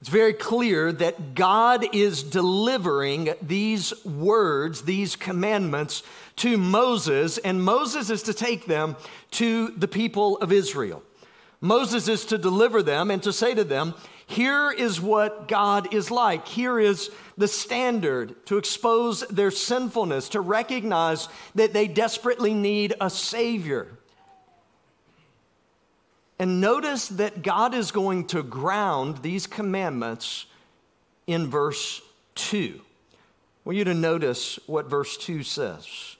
it's 0.01 0.09
very 0.09 0.33
clear 0.33 0.91
that 0.93 1.35
God 1.35 1.85
is 1.93 2.23
delivering 2.23 3.35
these 3.39 3.93
words, 4.03 4.81
these 4.81 5.15
commandments 5.15 6.01
to 6.37 6.57
Moses, 6.57 7.37
and 7.37 7.63
Moses 7.63 8.09
is 8.09 8.23
to 8.23 8.33
take 8.33 8.65
them 8.65 8.95
to 9.31 9.67
the 9.67 9.87
people 9.87 10.39
of 10.39 10.51
Israel. 10.51 11.03
Moses 11.61 12.07
is 12.07 12.25
to 12.25 12.39
deliver 12.39 12.81
them 12.81 13.11
and 13.11 13.21
to 13.21 13.31
say 13.31 13.53
to 13.53 13.63
them, 13.63 13.93
Here 14.25 14.71
is 14.71 14.99
what 14.99 15.47
God 15.47 15.93
is 15.93 16.09
like. 16.09 16.47
Here 16.47 16.79
is 16.79 17.11
the 17.37 17.47
standard 17.47 18.43
to 18.47 18.57
expose 18.57 19.21
their 19.27 19.51
sinfulness, 19.51 20.29
to 20.29 20.41
recognize 20.41 21.29
that 21.53 21.73
they 21.73 21.87
desperately 21.87 22.55
need 22.55 22.95
a 22.99 23.11
Savior. 23.11 23.87
And 26.41 26.59
notice 26.59 27.07
that 27.09 27.43
God 27.43 27.75
is 27.75 27.91
going 27.91 28.25
to 28.29 28.41
ground 28.41 29.19
these 29.19 29.45
commandments 29.45 30.47
in 31.27 31.45
verse 31.45 32.01
2. 32.33 32.81
I 32.81 33.19
want 33.63 33.77
you 33.77 33.83
to 33.83 33.93
notice 33.93 34.57
what 34.65 34.89
verse 34.89 35.17
2 35.17 35.43
says 35.43 36.15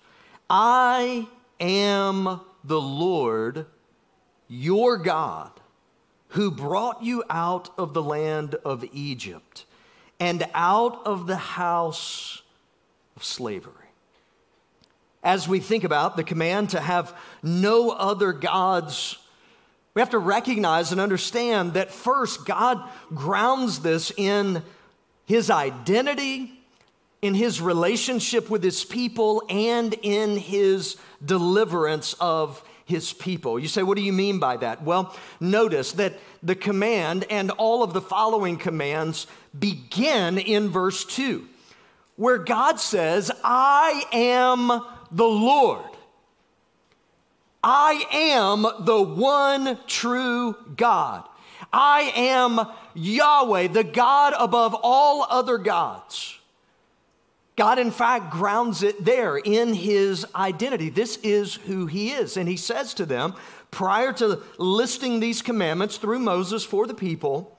I 0.48 1.28
am 1.60 2.40
the 2.64 2.80
Lord 2.80 3.66
your 4.48 4.98
God 4.98 5.54
who 6.28 6.52
brought 6.52 7.02
you 7.02 7.24
out 7.28 7.72
of 7.76 7.96
the 7.96 8.04
land 8.04 8.54
of 8.64 8.86
Egypt 8.94 9.66
and 10.20 10.48
out 10.54 11.02
of 11.04 11.26
the 11.26 11.36
house 11.36 12.44
of 13.16 13.24
slavery. 13.24 13.74
As 15.24 15.48
we 15.48 15.60
think 15.60 15.84
about 15.84 16.16
the 16.16 16.24
command 16.24 16.70
to 16.70 16.80
have 16.80 17.18
no 17.42 17.90
other 17.90 18.34
gods 18.34 19.18
we 19.94 20.02
have 20.02 20.12
to 20.12 20.20
recognize 20.20 20.92
and 20.92 21.02
understand 21.02 21.74
that 21.74 21.92
first, 21.92 22.46
God 22.46 22.82
grounds 23.14 23.80
this 23.80 24.12
in 24.16 24.64
his 25.26 25.50
identity, 25.50 26.54
in 27.22 27.36
his 27.36 27.62
relationship 27.62 28.50
with 28.50 28.64
his 28.64 28.86
people, 28.86 29.44
and 29.50 29.94
in 30.02 30.38
his 30.38 30.98
deliverance 31.24 32.14
of 32.20 32.64
his 32.86 33.14
people. 33.14 33.60
You 33.60 33.68
say, 33.68 33.84
what 33.84 33.98
do 33.98 34.04
you 34.04 34.14
mean 34.14 34.40
by 34.40 34.58
that? 34.58 34.84
Well, 34.84 35.16
notice 35.40 35.94
that 35.94 36.14
the 36.42 36.56
command 36.56 37.26
and 37.30 37.52
all 37.52 37.84
of 37.84 37.94
the 37.94 38.02
following 38.02 38.58
commands 38.58 39.28
begin 39.58 40.38
in 40.38 40.70
verse 40.70 41.06
2, 41.06 41.48
where 42.16 42.38
God 42.38 42.80
says, 42.80 43.32
I 43.44 44.04
am 44.14 44.68
the 45.12 45.28
Lord. 45.28 45.91
I 47.64 48.06
am 48.12 48.64
the 48.86 49.02
one 49.02 49.78
true 49.88 50.56
God. 50.76 51.24
I 51.72 52.12
am 52.16 52.60
Yahweh, 52.96 53.68
the 53.68 53.84
God 53.84 54.34
above 54.38 54.76
all 54.82 55.26
other 55.30 55.58
gods. 55.58 56.40
God, 57.56 57.78
in 57.78 57.92
fact, 57.92 58.32
grounds 58.32 58.82
it 58.82 59.04
there 59.06 59.38
in 59.38 59.74
his 59.74 60.26
identity. 60.36 60.90
This 60.90 61.18
is 61.18 61.56
who 61.56 61.86
he 61.86 62.12
is. 62.12 62.38
And 62.38 62.50
he 62.50 62.58
says 62.58 62.94
to 62.96 63.06
them, 63.06 63.36
prior 63.70 64.12
to 64.14 64.42
listing 64.58 65.20
these 65.20 65.42
commandments 65.42 65.98
through 65.98 66.20
Moses 66.20 66.64
for 66.64 66.88
the 66.88 66.94
people, 66.94 67.58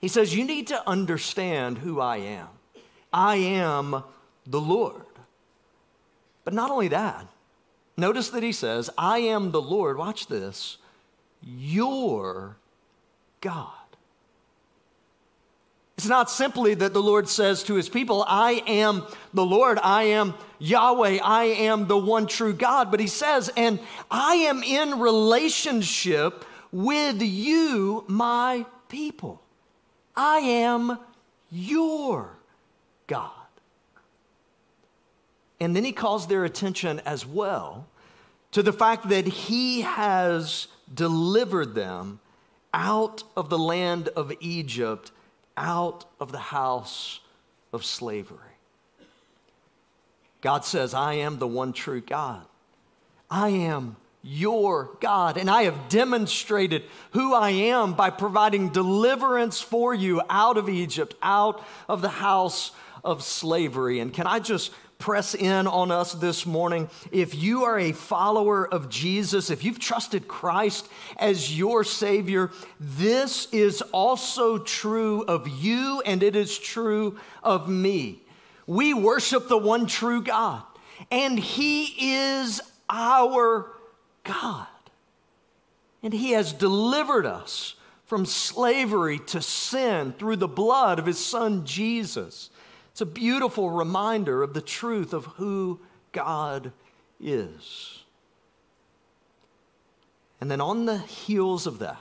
he 0.00 0.08
says, 0.08 0.36
You 0.36 0.44
need 0.44 0.68
to 0.68 0.88
understand 0.88 1.78
who 1.78 2.00
I 2.00 2.18
am. 2.18 2.48
I 3.12 3.36
am 3.36 4.02
the 4.46 4.60
Lord. 4.60 5.02
But 6.44 6.54
not 6.54 6.70
only 6.70 6.88
that, 6.88 7.26
Notice 7.98 8.30
that 8.30 8.44
he 8.44 8.52
says, 8.52 8.88
I 8.96 9.18
am 9.18 9.50
the 9.50 9.60
Lord, 9.60 9.98
watch 9.98 10.28
this, 10.28 10.78
your 11.42 12.56
God. 13.40 13.72
It's 15.96 16.06
not 16.06 16.30
simply 16.30 16.74
that 16.74 16.94
the 16.94 17.02
Lord 17.02 17.28
says 17.28 17.64
to 17.64 17.74
his 17.74 17.88
people, 17.88 18.24
I 18.28 18.62
am 18.68 19.02
the 19.34 19.44
Lord, 19.44 19.80
I 19.82 20.04
am 20.04 20.34
Yahweh, 20.60 21.18
I 21.24 21.46
am 21.46 21.88
the 21.88 21.98
one 21.98 22.28
true 22.28 22.52
God, 22.52 22.92
but 22.92 23.00
he 23.00 23.08
says, 23.08 23.50
and 23.56 23.80
I 24.08 24.34
am 24.34 24.62
in 24.62 25.00
relationship 25.00 26.44
with 26.70 27.20
you, 27.20 28.04
my 28.06 28.64
people. 28.88 29.42
I 30.14 30.38
am 30.38 30.98
your 31.50 32.30
God. 33.08 33.32
And 35.58 35.74
then 35.74 35.84
he 35.84 35.90
calls 35.90 36.28
their 36.28 36.44
attention 36.44 37.00
as 37.00 37.26
well 37.26 37.87
to 38.58 38.62
the 38.64 38.72
fact 38.72 39.08
that 39.10 39.24
he 39.24 39.82
has 39.82 40.66
delivered 40.92 41.76
them 41.76 42.18
out 42.74 43.22
of 43.36 43.50
the 43.50 43.58
land 43.58 44.08
of 44.16 44.32
Egypt, 44.40 45.12
out 45.56 46.04
of 46.18 46.32
the 46.32 46.38
house 46.38 47.20
of 47.72 47.84
slavery. 47.84 48.56
God 50.40 50.64
says, 50.64 50.92
I 50.92 51.14
am 51.14 51.38
the 51.38 51.46
one 51.46 51.72
true 51.72 52.00
God. 52.00 52.44
I 53.30 53.50
am 53.50 53.94
your 54.24 54.90
God, 54.98 55.36
and 55.36 55.48
I 55.48 55.62
have 55.62 55.88
demonstrated 55.88 56.82
who 57.12 57.34
I 57.34 57.50
am 57.50 57.94
by 57.94 58.10
providing 58.10 58.70
deliverance 58.70 59.60
for 59.60 59.94
you 59.94 60.20
out 60.28 60.56
of 60.56 60.68
Egypt, 60.68 61.14
out 61.22 61.64
of 61.88 62.02
the 62.02 62.08
house 62.08 62.72
of 63.04 63.22
slavery. 63.22 64.00
And 64.00 64.12
can 64.12 64.26
I 64.26 64.40
just 64.40 64.72
press 64.98 65.34
in 65.34 65.66
on 65.66 65.90
us 65.90 66.12
this 66.14 66.44
morning. 66.44 66.90
If 67.12 67.34
you 67.34 67.64
are 67.64 67.78
a 67.78 67.92
follower 67.92 68.66
of 68.66 68.88
Jesus, 68.88 69.48
if 69.48 69.62
you've 69.64 69.78
trusted 69.78 70.26
Christ 70.26 70.88
as 71.16 71.56
your 71.56 71.84
Savior, 71.84 72.50
this 72.80 73.46
is 73.52 73.80
also 73.92 74.58
true 74.58 75.22
of 75.22 75.48
you 75.48 76.02
and 76.04 76.22
it 76.22 76.34
is 76.34 76.58
true 76.58 77.18
of 77.42 77.68
me. 77.68 78.22
We 78.66 78.92
worship 78.92 79.48
the 79.48 79.56
one 79.56 79.86
true 79.86 80.22
God, 80.22 80.62
and 81.10 81.38
He 81.38 82.12
is 82.34 82.60
our 82.90 83.72
God. 84.24 84.66
And 86.02 86.12
He 86.12 86.32
has 86.32 86.52
delivered 86.52 87.24
us 87.24 87.76
from 88.04 88.26
slavery 88.26 89.18
to 89.18 89.40
sin 89.40 90.12
through 90.18 90.36
the 90.36 90.48
blood 90.48 90.98
of 90.98 91.06
His 91.06 91.18
Son 91.18 91.64
Jesus. 91.64 92.50
It's 92.98 93.02
a 93.02 93.06
beautiful 93.06 93.70
reminder 93.70 94.42
of 94.42 94.54
the 94.54 94.60
truth 94.60 95.12
of 95.12 95.24
who 95.24 95.78
God 96.10 96.72
is. 97.20 98.02
And 100.40 100.50
then 100.50 100.60
on 100.60 100.84
the 100.84 100.98
heels 100.98 101.68
of 101.68 101.78
that, 101.78 102.00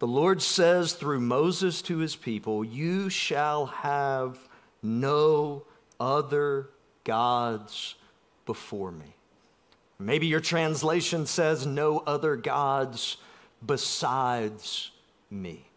the 0.00 0.06
Lord 0.06 0.42
says 0.42 0.92
through 0.92 1.20
Moses 1.20 1.80
to 1.80 1.96
his 1.96 2.14
people, 2.14 2.62
You 2.62 3.08
shall 3.08 3.64
have 3.64 4.38
no 4.82 5.62
other 5.98 6.68
gods 7.04 7.94
before 8.44 8.92
me. 8.92 9.14
Maybe 9.98 10.26
your 10.26 10.40
translation 10.40 11.24
says, 11.24 11.66
No 11.66 12.00
other 12.00 12.36
gods 12.36 13.16
besides 13.64 14.90
me. 15.30 15.67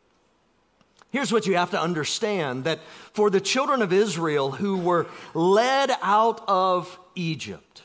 Here's 1.11 1.31
what 1.31 1.45
you 1.45 1.55
have 1.57 1.71
to 1.71 1.81
understand 1.81 2.63
that 2.63 2.79
for 3.13 3.29
the 3.29 3.41
children 3.41 3.81
of 3.81 3.91
Israel 3.91 4.51
who 4.51 4.77
were 4.77 5.07
led 5.33 5.91
out 6.01 6.43
of 6.47 6.97
Egypt, 7.15 7.83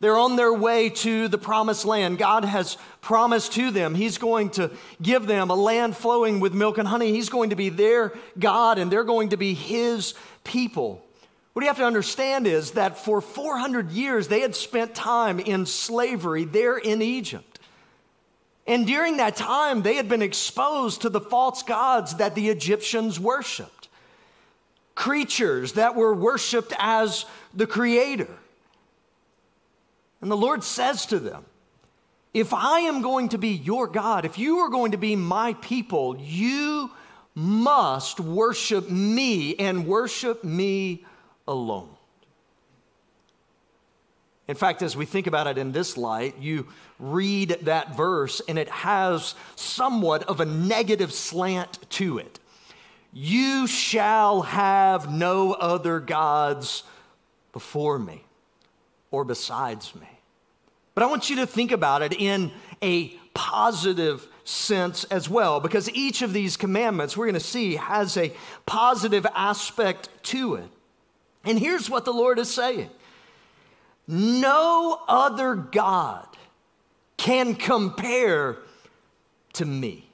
they're 0.00 0.18
on 0.18 0.36
their 0.36 0.52
way 0.52 0.88
to 0.88 1.28
the 1.28 1.38
promised 1.38 1.84
land. 1.84 2.18
God 2.18 2.44
has 2.44 2.78
promised 3.02 3.52
to 3.52 3.70
them, 3.70 3.94
He's 3.94 4.18
going 4.18 4.50
to 4.50 4.70
give 5.00 5.26
them 5.26 5.50
a 5.50 5.54
land 5.54 5.96
flowing 5.96 6.40
with 6.40 6.54
milk 6.54 6.78
and 6.78 6.88
honey. 6.88 7.12
He's 7.12 7.28
going 7.28 7.50
to 7.50 7.56
be 7.56 7.68
their 7.68 8.12
God, 8.38 8.78
and 8.78 8.90
they're 8.90 9.04
going 9.04 9.28
to 9.28 9.36
be 9.36 9.54
His 9.54 10.14
people. 10.42 11.04
What 11.52 11.62
you 11.62 11.68
have 11.68 11.76
to 11.76 11.84
understand 11.84 12.46
is 12.46 12.72
that 12.72 12.98
for 12.98 13.20
400 13.20 13.90
years, 13.90 14.28
they 14.28 14.40
had 14.40 14.54
spent 14.54 14.94
time 14.94 15.38
in 15.38 15.66
slavery 15.66 16.44
there 16.44 16.78
in 16.78 17.02
Egypt. 17.02 17.49
And 18.70 18.86
during 18.86 19.16
that 19.16 19.34
time, 19.34 19.82
they 19.82 19.96
had 19.96 20.08
been 20.08 20.22
exposed 20.22 21.02
to 21.02 21.08
the 21.08 21.20
false 21.20 21.64
gods 21.64 22.14
that 22.14 22.36
the 22.36 22.48
Egyptians 22.48 23.18
worshiped 23.18 23.88
creatures 24.94 25.72
that 25.72 25.96
were 25.96 26.14
worshiped 26.14 26.72
as 26.78 27.24
the 27.54 27.66
creator. 27.66 28.28
And 30.20 30.30
the 30.30 30.36
Lord 30.36 30.62
says 30.62 31.06
to 31.06 31.18
them, 31.18 31.46
If 32.32 32.52
I 32.52 32.80
am 32.80 33.00
going 33.00 33.30
to 33.30 33.38
be 33.38 33.48
your 33.48 33.88
God, 33.88 34.24
if 34.24 34.38
you 34.38 34.58
are 34.58 34.68
going 34.68 34.92
to 34.92 34.98
be 34.98 35.16
my 35.16 35.54
people, 35.54 36.16
you 36.20 36.90
must 37.34 38.20
worship 38.20 38.88
me 38.88 39.56
and 39.56 39.86
worship 39.86 40.44
me 40.44 41.04
alone. 41.48 41.96
In 44.50 44.56
fact, 44.56 44.82
as 44.82 44.96
we 44.96 45.06
think 45.06 45.28
about 45.28 45.46
it 45.46 45.58
in 45.58 45.70
this 45.70 45.96
light, 45.96 46.36
you 46.40 46.66
read 46.98 47.50
that 47.62 47.96
verse 47.96 48.42
and 48.48 48.58
it 48.58 48.68
has 48.68 49.36
somewhat 49.54 50.24
of 50.24 50.40
a 50.40 50.44
negative 50.44 51.12
slant 51.12 51.78
to 51.90 52.18
it. 52.18 52.40
You 53.12 53.68
shall 53.68 54.42
have 54.42 55.08
no 55.08 55.52
other 55.52 56.00
gods 56.00 56.82
before 57.52 57.96
me 58.00 58.24
or 59.12 59.24
besides 59.24 59.94
me. 59.94 60.08
But 60.96 61.04
I 61.04 61.06
want 61.06 61.30
you 61.30 61.36
to 61.36 61.46
think 61.46 61.70
about 61.70 62.02
it 62.02 62.12
in 62.12 62.50
a 62.82 63.08
positive 63.34 64.26
sense 64.42 65.04
as 65.04 65.28
well, 65.28 65.60
because 65.60 65.88
each 65.90 66.22
of 66.22 66.32
these 66.32 66.56
commandments 66.56 67.16
we're 67.16 67.26
going 67.26 67.34
to 67.34 67.40
see 67.40 67.76
has 67.76 68.16
a 68.16 68.32
positive 68.66 69.28
aspect 69.32 70.08
to 70.24 70.56
it. 70.56 70.68
And 71.44 71.56
here's 71.56 71.88
what 71.88 72.04
the 72.04 72.12
Lord 72.12 72.40
is 72.40 72.52
saying 72.52 72.90
no 74.10 75.00
other 75.06 75.54
God 75.54 76.26
can 77.16 77.54
compare 77.54 78.56
to 79.52 79.64
me. 79.64 80.10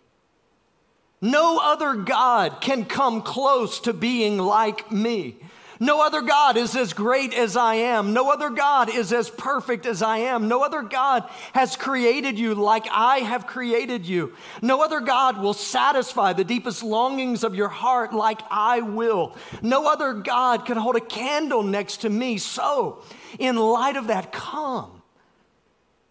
No 1.22 1.58
other 1.58 1.94
God 1.94 2.60
can 2.60 2.84
come 2.84 3.22
close 3.22 3.80
to 3.80 3.94
being 3.94 4.38
like 4.38 4.92
me. 4.92 5.36
No 5.78 6.04
other 6.04 6.22
God 6.22 6.56
is 6.56 6.74
as 6.74 6.92
great 6.92 7.34
as 7.34 7.56
I 7.56 7.74
am. 7.76 8.12
No 8.12 8.30
other 8.30 8.48
God 8.48 8.88
is 8.88 9.12
as 9.12 9.28
perfect 9.28 9.84
as 9.84 10.02
I 10.02 10.18
am. 10.18 10.48
No 10.48 10.62
other 10.62 10.82
God 10.82 11.28
has 11.52 11.76
created 11.76 12.38
you 12.38 12.54
like 12.54 12.86
I 12.90 13.18
have 13.18 13.46
created 13.46 14.06
you. 14.06 14.34
No 14.62 14.82
other 14.82 15.00
God 15.00 15.38
will 15.38 15.54
satisfy 15.54 16.32
the 16.32 16.44
deepest 16.44 16.82
longings 16.82 17.44
of 17.44 17.54
your 17.54 17.68
heart 17.68 18.14
like 18.14 18.40
I 18.50 18.80
will. 18.80 19.36
No 19.60 19.86
other 19.90 20.14
God 20.14 20.64
can 20.64 20.78
hold 20.78 20.96
a 20.96 21.00
candle 21.00 21.62
next 21.62 21.98
to 21.98 22.10
me. 22.10 22.38
So, 22.38 23.02
in 23.38 23.56
light 23.56 23.96
of 23.96 24.06
that, 24.08 24.32
come 24.32 25.02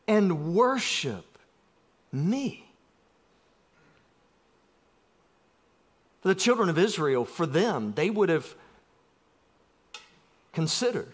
and 0.07 0.53
worship 0.53 1.37
me. 2.11 2.65
For 6.21 6.29
the 6.29 6.35
children 6.35 6.69
of 6.69 6.77
Israel, 6.77 7.25
for 7.25 7.45
them, 7.45 7.93
they 7.95 8.09
would 8.09 8.29
have 8.29 8.55
considered 10.53 11.13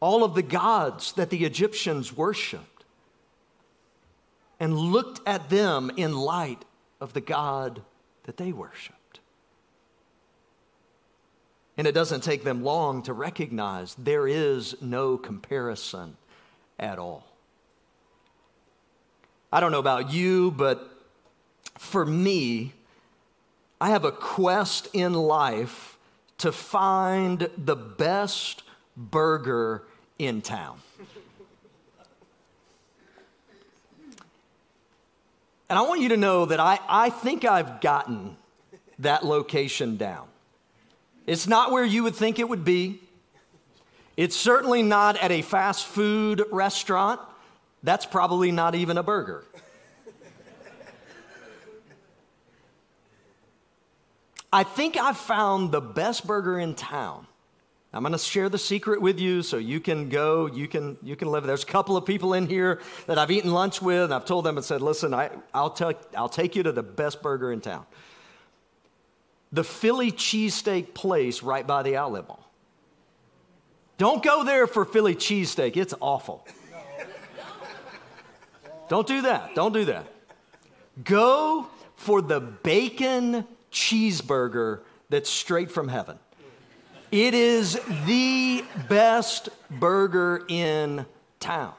all 0.00 0.24
of 0.24 0.34
the 0.34 0.42
gods 0.42 1.12
that 1.12 1.30
the 1.30 1.44
Egyptians 1.44 2.16
worshiped 2.16 2.84
and 4.58 4.76
looked 4.76 5.20
at 5.26 5.50
them 5.50 5.90
in 5.96 6.16
light 6.16 6.64
of 7.00 7.12
the 7.12 7.20
God 7.20 7.82
that 8.24 8.36
they 8.36 8.52
worshiped. 8.52 8.95
And 11.76 11.86
it 11.86 11.92
doesn't 11.92 12.22
take 12.22 12.42
them 12.42 12.64
long 12.64 13.02
to 13.02 13.12
recognize 13.12 13.94
there 13.96 14.26
is 14.26 14.80
no 14.80 15.18
comparison 15.18 16.16
at 16.78 16.98
all. 16.98 17.26
I 19.52 19.60
don't 19.60 19.72
know 19.72 19.78
about 19.78 20.12
you, 20.12 20.50
but 20.50 20.90
for 21.78 22.04
me, 22.04 22.72
I 23.80 23.90
have 23.90 24.04
a 24.04 24.12
quest 24.12 24.88
in 24.92 25.12
life 25.12 25.98
to 26.38 26.52
find 26.52 27.48
the 27.56 27.76
best 27.76 28.62
burger 28.96 29.82
in 30.18 30.42
town. 30.42 30.80
And 35.68 35.78
I 35.78 35.82
want 35.82 36.00
you 36.00 36.10
to 36.10 36.16
know 36.16 36.46
that 36.46 36.60
I, 36.60 36.78
I 36.88 37.10
think 37.10 37.44
I've 37.44 37.80
gotten 37.80 38.36
that 39.00 39.24
location 39.24 39.96
down. 39.96 40.28
It's 41.26 41.48
not 41.48 41.72
where 41.72 41.84
you 41.84 42.04
would 42.04 42.14
think 42.14 42.38
it 42.38 42.48
would 42.48 42.64
be. 42.64 43.00
It's 44.16 44.36
certainly 44.36 44.82
not 44.82 45.16
at 45.16 45.32
a 45.32 45.42
fast 45.42 45.84
food 45.84 46.44
restaurant. 46.50 47.20
That's 47.82 48.06
probably 48.06 48.52
not 48.52 48.74
even 48.74 48.96
a 48.96 49.02
burger. 49.02 49.44
I 54.52 54.62
think 54.62 54.96
I've 54.96 55.18
found 55.18 55.72
the 55.72 55.80
best 55.80 56.26
burger 56.26 56.58
in 56.58 56.74
town. 56.74 57.26
I'm 57.92 58.02
going 58.02 58.12
to 58.12 58.18
share 58.18 58.48
the 58.48 58.58
secret 58.58 59.02
with 59.02 59.18
you 59.18 59.42
so 59.42 59.56
you 59.56 59.80
can 59.80 60.08
go, 60.08 60.46
you 60.46 60.68
can, 60.68 60.96
you 61.02 61.16
can 61.16 61.28
live. 61.28 61.44
There's 61.44 61.62
a 61.62 61.66
couple 61.66 61.96
of 61.96 62.06
people 62.06 62.34
in 62.34 62.46
here 62.46 62.80
that 63.06 63.18
I've 63.18 63.30
eaten 63.30 63.52
lunch 63.52 63.82
with, 63.82 64.04
and 64.04 64.14
I've 64.14 64.24
told 64.24 64.44
them 64.44 64.56
and 64.56 64.64
said, 64.64 64.80
listen, 64.80 65.12
I, 65.12 65.30
I'll, 65.52 65.70
tell, 65.70 65.92
I'll 66.16 66.28
take 66.28 66.54
you 66.56 66.62
to 66.62 66.72
the 66.72 66.82
best 66.82 67.22
burger 67.22 67.52
in 67.52 67.60
town 67.60 67.86
the 69.56 69.64
Philly 69.64 70.12
cheesesteak 70.12 70.92
place 70.92 71.42
right 71.42 71.66
by 71.66 71.82
the 71.82 71.96
outlet 71.96 72.28
mall. 72.28 72.46
Don't 73.96 74.22
go 74.22 74.44
there 74.44 74.66
for 74.66 74.84
Philly 74.84 75.14
cheesesteak, 75.14 75.78
it's 75.78 75.94
awful. 75.98 76.46
Don't 78.90 79.06
do 79.06 79.22
that. 79.22 79.54
Don't 79.54 79.72
do 79.72 79.86
that. 79.86 80.06
Go 81.02 81.66
for 81.96 82.20
the 82.20 82.38
bacon 82.38 83.46
cheeseburger 83.72 84.80
that's 85.08 85.30
straight 85.30 85.70
from 85.70 85.88
heaven. 85.88 86.18
It 87.10 87.32
is 87.32 87.80
the 88.04 88.62
best 88.90 89.48
burger 89.70 90.44
in 90.48 91.06
town. 91.40 91.72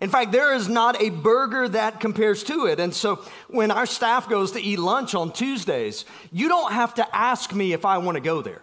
In 0.00 0.10
fact, 0.10 0.30
there 0.30 0.54
is 0.54 0.68
not 0.68 1.00
a 1.00 1.08
burger 1.08 1.68
that 1.70 2.00
compares 2.00 2.44
to 2.44 2.66
it. 2.66 2.78
And 2.78 2.94
so 2.94 3.24
when 3.48 3.70
our 3.70 3.86
staff 3.86 4.28
goes 4.28 4.52
to 4.52 4.60
eat 4.60 4.78
lunch 4.78 5.14
on 5.14 5.32
Tuesdays, 5.32 6.04
you 6.30 6.48
don't 6.48 6.72
have 6.72 6.94
to 6.94 7.16
ask 7.16 7.54
me 7.54 7.72
if 7.72 7.84
I 7.84 7.98
want 7.98 8.16
to 8.16 8.20
go 8.20 8.42
there. 8.42 8.62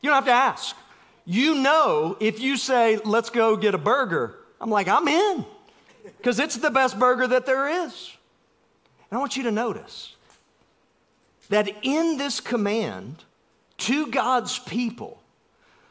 You 0.00 0.10
don't 0.10 0.16
have 0.16 0.24
to 0.24 0.32
ask. 0.32 0.76
You 1.24 1.54
know, 1.54 2.16
if 2.18 2.40
you 2.40 2.56
say, 2.56 2.96
let's 3.04 3.30
go 3.30 3.56
get 3.56 3.74
a 3.74 3.78
burger, 3.78 4.36
I'm 4.60 4.70
like, 4.70 4.88
I'm 4.88 5.06
in 5.06 5.44
because 6.18 6.40
it's 6.40 6.56
the 6.56 6.70
best 6.70 6.98
burger 6.98 7.28
that 7.28 7.46
there 7.46 7.86
is. 7.86 8.10
And 9.10 9.18
I 9.18 9.20
want 9.20 9.36
you 9.36 9.44
to 9.44 9.52
notice 9.52 10.16
that 11.50 11.68
in 11.82 12.16
this 12.18 12.40
command 12.40 13.22
to 13.78 14.08
God's 14.08 14.58
people, 14.58 15.22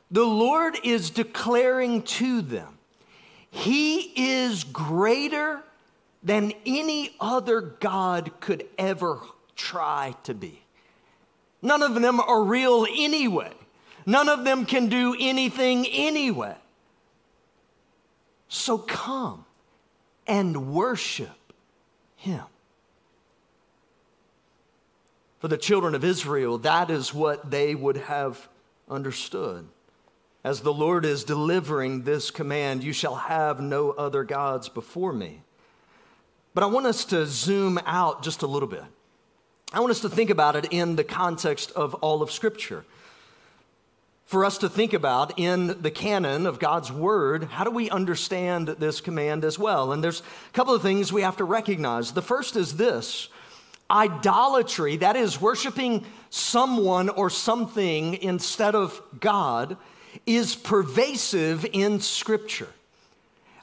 the 0.09 0.25
Lord 0.25 0.75
is 0.83 1.09
declaring 1.09 2.01
to 2.03 2.41
them, 2.41 2.77
He 3.51 3.99
is 4.15 4.63
greater 4.63 5.61
than 6.23 6.53
any 6.65 7.15
other 7.19 7.61
God 7.61 8.31
could 8.39 8.65
ever 8.77 9.19
try 9.55 10.15
to 10.23 10.33
be. 10.33 10.61
None 11.61 11.83
of 11.83 12.01
them 12.01 12.19
are 12.19 12.43
real 12.43 12.87
anyway. 12.89 13.51
None 14.05 14.29
of 14.29 14.43
them 14.45 14.65
can 14.65 14.87
do 14.87 15.15
anything 15.19 15.85
anyway. 15.85 16.55
So 18.47 18.77
come 18.77 19.45
and 20.25 20.73
worship 20.73 21.53
him. 22.15 22.43
For 25.39 25.47
the 25.47 25.57
children 25.57 25.95
of 25.95 26.03
Israel, 26.03 26.57
that 26.59 26.89
is 26.89 27.13
what 27.13 27.49
they 27.49 27.75
would 27.75 27.97
have 27.97 28.47
understood. 28.89 29.67
As 30.43 30.61
the 30.61 30.73
Lord 30.73 31.05
is 31.05 31.23
delivering 31.23 32.03
this 32.03 32.31
command, 32.31 32.83
you 32.83 32.93
shall 32.93 33.15
have 33.15 33.61
no 33.61 33.91
other 33.91 34.23
gods 34.23 34.69
before 34.69 35.13
me. 35.13 35.41
But 36.53 36.63
I 36.63 36.67
want 36.67 36.87
us 36.87 37.05
to 37.05 37.25
zoom 37.27 37.79
out 37.85 38.23
just 38.23 38.41
a 38.41 38.47
little 38.47 38.67
bit. 38.67 38.83
I 39.71 39.79
want 39.79 39.91
us 39.91 40.01
to 40.01 40.09
think 40.09 40.29
about 40.29 40.55
it 40.55 40.67
in 40.71 40.95
the 40.95 41.03
context 41.03 41.71
of 41.71 41.93
all 41.95 42.21
of 42.21 42.31
Scripture 42.31 42.83
for 44.25 44.45
us 44.45 44.57
to 44.59 44.69
think 44.69 44.93
about 44.93 45.37
in 45.37 45.81
the 45.81 45.91
canon 45.91 46.45
of 46.45 46.57
God's 46.57 46.91
Word. 46.91 47.43
How 47.43 47.63
do 47.63 47.71
we 47.71 47.89
understand 47.89 48.67
this 48.67 49.01
command 49.01 49.45
as 49.45 49.59
well? 49.59 49.91
And 49.91 50.03
there's 50.03 50.21
a 50.21 50.53
couple 50.53 50.73
of 50.73 50.81
things 50.81 51.13
we 51.13 51.21
have 51.21 51.37
to 51.37 51.43
recognize. 51.43 52.13
The 52.13 52.21
first 52.21 52.55
is 52.55 52.77
this 52.77 53.29
idolatry, 53.89 54.95
that 54.97 55.17
is, 55.17 55.39
worshiping 55.41 56.05
someone 56.29 57.09
or 57.09 57.29
something 57.29 58.13
instead 58.15 58.73
of 58.73 59.01
God, 59.19 59.75
is 60.25 60.55
pervasive 60.55 61.65
in 61.73 61.99
Scripture. 61.99 62.69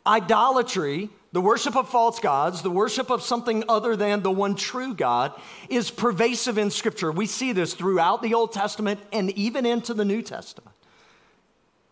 Idolatry 0.07 1.11
the 1.33 1.41
worship 1.41 1.77
of 1.77 1.89
false 1.89 2.21
gods, 2.21 2.63
the 2.63 2.71
worship 2.71 3.11
of 3.11 3.23
something 3.23 3.65
other 3.69 3.97
than 3.97 4.23
the 4.23 4.31
one 4.31 4.55
true 4.55 4.95
God, 4.95 5.33
is 5.69 5.91
pervasive 5.91 6.57
in 6.57 6.71
Scripture. 6.71 7.13
We 7.13 7.27
see 7.27 7.53
this 7.53 7.75
throughout 7.75 8.23
the 8.23 8.35
Old 8.35 8.53
Testament 8.53 9.01
and 9.13 9.31
even 9.33 9.67
into 9.67 9.93
the 9.93 10.07
New 10.07 10.23
Testament. 10.23 10.75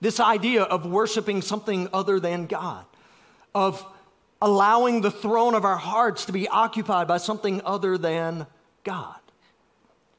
This 0.00 0.20
idea 0.20 0.62
of 0.62 0.86
worshiping 0.86 1.42
something 1.42 1.88
other 1.92 2.18
than 2.18 2.46
God, 2.46 2.86
of 3.54 3.84
allowing 4.40 5.02
the 5.02 5.10
throne 5.10 5.54
of 5.54 5.64
our 5.64 5.76
hearts 5.76 6.26
to 6.26 6.32
be 6.32 6.48
occupied 6.48 7.06
by 7.06 7.18
something 7.18 7.60
other 7.64 7.98
than 7.98 8.46
God. 8.84 9.15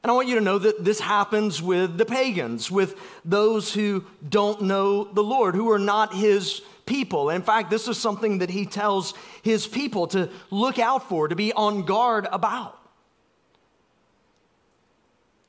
And 0.02 0.10
I 0.10 0.14
want 0.14 0.28
you 0.28 0.36
to 0.36 0.40
know 0.40 0.58
that 0.58 0.84
this 0.84 1.00
happens 1.00 1.60
with 1.60 1.98
the 1.98 2.06
pagans, 2.06 2.70
with 2.70 2.96
those 3.24 3.74
who 3.74 4.04
don't 4.26 4.62
know 4.62 5.04
the 5.04 5.24
Lord, 5.24 5.54
who 5.54 5.70
are 5.70 5.78
not 5.78 6.14
His 6.14 6.62
people. 6.88 7.30
In 7.30 7.42
fact, 7.42 7.70
this 7.70 7.86
is 7.86 7.98
something 7.98 8.38
that 8.38 8.50
he 8.50 8.66
tells 8.66 9.14
his 9.42 9.66
people 9.66 10.08
to 10.08 10.30
look 10.50 10.80
out 10.80 11.08
for, 11.08 11.28
to 11.28 11.36
be 11.36 11.52
on 11.52 11.82
guard 11.82 12.26
about. 12.32 12.74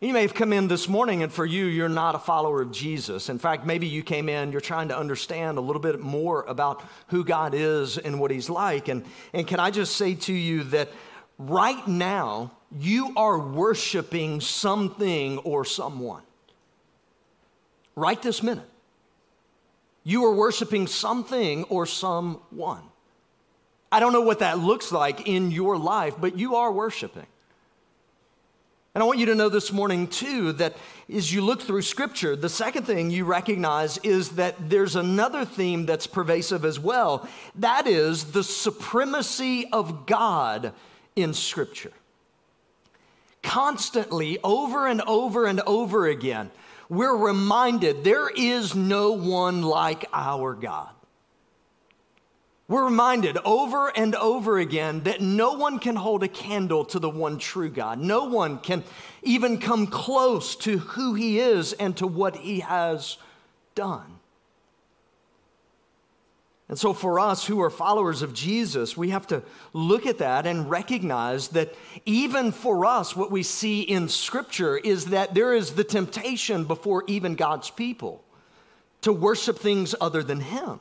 You 0.02 0.14
may 0.14 0.22
have 0.22 0.34
come 0.34 0.54
in 0.54 0.68
this 0.68 0.88
morning, 0.88 1.24
and 1.24 1.32
for 1.32 1.46
you, 1.46 1.66
you're 1.66 1.90
not 1.90 2.16
a 2.16 2.20
follower 2.20 2.62
of 2.62 2.72
Jesus. 2.72 3.28
In 3.30 3.40
fact, 3.40 3.66
maybe 3.66 3.88
you 3.88 4.04
came 4.04 4.30
in, 4.30 4.52
you're 4.52 4.62
trying 4.62 4.90
to 4.90 4.98
understand 4.98 5.58
a 5.58 5.62
little 5.62 5.82
bit 5.82 6.00
more 6.00 6.44
about 6.44 6.84
who 7.08 7.26
God 7.26 7.54
is 7.54 7.98
and 7.98 8.20
what 8.20 8.32
He's 8.32 8.50
like. 8.50 8.88
And, 8.88 9.04
and 9.34 9.48
can 9.48 9.60
I 9.60 9.72
just 9.72 9.98
say 9.98 10.16
to 10.16 10.34
you 10.34 10.64
that 10.66 10.90
right 11.38 11.86
now, 11.86 12.52
you 12.78 13.14
are 13.16 13.40
worshiping 13.40 14.42
something 14.42 15.40
or 15.40 15.66
someone. 15.66 16.24
Right 17.96 18.22
this 18.22 18.44
minute. 18.44 18.70
You 20.04 20.26
are 20.26 20.34
worshiping 20.34 20.88
something 20.88 21.66
or 21.66 21.86
someone. 21.86 22.84
I 23.92 24.00
don't 24.00 24.14
know 24.14 24.22
what 24.22 24.40
that 24.40 24.60
looks 24.60 24.92
like 24.92 25.28
in 25.28 25.52
your 25.52 25.78
life, 25.78 26.16
but 26.20 26.38
you 26.38 26.56
are 26.56 26.72
worshiping. 26.72 27.26
And 28.94 29.04
I 29.04 29.06
want 29.06 29.20
you 29.20 29.28
to 29.28 29.36
know 29.36 29.50
this 29.50 29.72
morning, 29.72 30.08
too, 30.08 30.52
that 30.54 30.76
as 31.14 31.32
you 31.32 31.42
look 31.42 31.62
through 31.62 31.84
Scripture, 31.84 32.36
the 32.36 32.50
second 32.50 32.84
thing 32.84 33.12
you 33.12 33.24
recognize 33.24 33.98
is 34.00 34.30
that 34.32 34.70
there's 34.70 34.96
another 34.96 35.46
theme 35.46 35.86
that's 35.86 36.08
pervasive 36.08 36.66
as 36.66 36.80
well. 36.80 37.28
That 37.56 37.88
is 37.88 38.26
the 38.26 38.44
supremacy 38.44 39.68
of 39.72 40.06
God 40.06 40.74
in 41.16 41.34
Scripture. 41.34 41.92
Constantly, 43.42 44.38
over 44.44 44.88
and 44.88 45.02
over 45.02 45.46
and 45.46 45.62
over 45.62 46.08
again, 46.08 46.52
we're 46.90 47.16
reminded 47.16 48.04
there 48.04 48.30
is 48.30 48.76
no 48.76 49.12
one 49.12 49.62
like 49.62 50.06
our 50.14 50.54
God. 50.54 50.90
We're 52.68 52.86
reminded 52.86 53.38
over 53.46 53.88
and 53.88 54.14
over 54.14 54.60
again 54.60 55.02
that 55.04 55.22
no 55.22 55.54
one 55.54 55.80
can 55.80 55.96
hold 55.96 56.22
a 56.22 56.28
candle 56.28 56.86
to 56.86 57.00
the 57.00 57.10
one 57.10 57.40
true 57.40 57.70
God. 57.70 57.98
No 58.00 58.26
one 58.26 58.60
can 58.60 58.84
even 59.24 59.58
come 59.58 59.88
close 59.88 60.56
to 60.58 60.78
who 60.78 61.16
He 61.16 61.40
is 61.40 61.74
and 61.74 61.98
to 61.98 62.06
what 62.06 62.36
He 62.36 62.60
has 62.60 63.18
done. 63.74 64.19
And 66.70 66.78
so, 66.78 66.94
for 66.94 67.20
us 67.20 67.48
who 67.48 67.62
are 67.62 67.72
followers 67.72 68.22
of 68.22 68.32
Jesus, 68.32 68.96
we 68.96 69.10
have 69.10 69.26
to 69.28 69.42
look 69.74 70.06
at 70.06 70.20
that 70.20 70.46
and 70.46 70.70
recognize 70.70 71.48
that 71.50 71.74
even 72.06 72.52
for 72.52 72.86
us, 72.86 73.16
what 73.16 73.32
we 73.32 73.42
see 73.42 73.82
in 73.82 74.08
Scripture 74.08 74.78
is 74.78 75.06
that 75.06 75.34
there 75.34 75.56
is 75.56 75.74
the 75.74 75.84
temptation 75.84 76.66
before 76.66 77.04
even 77.08 77.34
God's 77.34 77.72
people 77.72 78.24
to 79.02 79.12
worship 79.12 79.58
things 79.58 79.96
other 80.00 80.22
than 80.22 80.42
Him. 80.42 80.80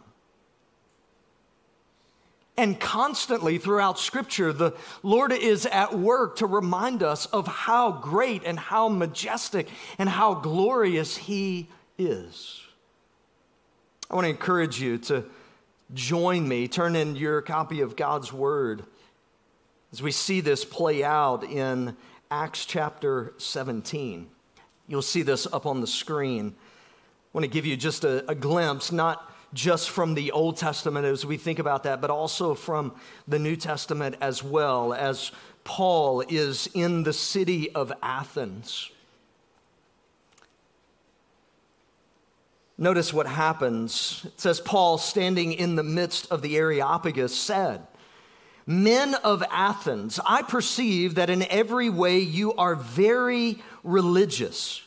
And 2.59 2.79
constantly 2.79 3.57
throughout 3.57 3.99
Scripture, 3.99 4.53
the 4.53 4.75
Lord 5.03 5.33
is 5.33 5.65
at 5.65 5.99
work 5.99 6.37
to 6.37 6.47
remind 6.47 7.03
us 7.03 7.25
of 7.27 7.47
how 7.47 7.93
great 7.93 8.43
and 8.45 8.59
how 8.59 8.91
majestic 8.91 9.69
and 9.97 10.07
how 10.07 10.35
glorious 10.35 11.17
He 11.17 11.69
is. 11.97 12.61
I 14.11 14.17
want 14.17 14.27
to 14.27 14.31
encourage 14.31 14.81
you 14.81 14.99
to 14.99 15.25
join 15.95 16.47
me, 16.47 16.69
turn 16.69 16.97
in 16.97 17.17
your 17.17 17.41
copy 17.43 17.81
of 17.81 17.97
God's 17.97 18.33
Word 18.33 18.85
as 19.93 20.03
we 20.03 20.13
see 20.13 20.41
this 20.41 20.65
play 20.65 21.03
out 21.03 21.45
in 21.45 21.97
Acts 22.31 22.67
chapter 22.67 23.33
17. 23.39 24.29
You'll 24.87 25.03
see 25.03 25.23
this 25.23 25.47
up 25.47 25.67
on 25.67 25.81
the 25.81 25.87
screen. 25.87 26.55
I 26.59 27.03
want 27.33 27.45
to 27.45 27.51
give 27.51 27.67
you 27.67 27.77
just 27.77 28.05
a, 28.05 28.29
a 28.31 28.35
glimpse, 28.35 28.93
not 28.93 29.33
just 29.55 29.91
from 29.91 30.15
the 30.15 30.31
Old 30.33 30.57
Testament 30.59 31.07
as 31.07 31.25
we 31.25 31.39
think 31.39 31.59
about 31.59 31.85
that, 31.85 32.01
but 32.01 32.11
also 32.11 32.55
from 32.55 32.95
the 33.27 33.39
New 33.39 33.57
Testament 33.57 34.17
as 34.21 34.43
well, 34.43 34.93
as 34.93 35.33
Paul 35.65 36.23
is 36.29 36.69
in 36.75 37.03
the 37.03 37.13
city 37.13 37.71
of 37.75 37.93
Athens. 38.03 38.91
Notice 42.81 43.13
what 43.13 43.27
happens. 43.27 44.23
It 44.25 44.41
says, 44.41 44.61
Paul, 44.61 44.99
standing 44.99 45.53
in 45.53 45.75
the 45.75 45.83
midst 45.83 46.31
of 46.31 46.43
the 46.43 46.57
Areopagus, 46.57 47.37
said, 47.37 47.85
Men 48.67 49.15
of 49.17 49.43
Athens, 49.51 50.21
I 50.25 50.43
perceive 50.43 51.17
that 51.17 51.29
in 51.29 51.43
every 51.45 51.91
way 51.91 52.21
you 52.21 52.55
are 52.55 52.77
very 52.77 53.59
religious. 53.83 54.83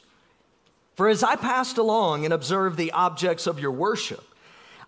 For 0.96 1.10
as 1.10 1.22
I 1.22 1.36
passed 1.36 1.78
along 1.78 2.24
and 2.24 2.34
observed 2.34 2.78
the 2.78 2.92
objects 2.92 3.46
of 3.46 3.60
your 3.60 3.72
worship, 3.72 4.24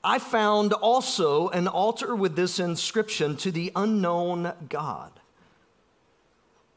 I 0.02 0.20
found 0.20 0.72
also 0.72 1.50
an 1.50 1.68
altar 1.68 2.16
with 2.16 2.36
this 2.36 2.60
inscription 2.60 3.36
to 3.38 3.52
the 3.52 3.72
unknown 3.76 4.54
God. 4.70 5.12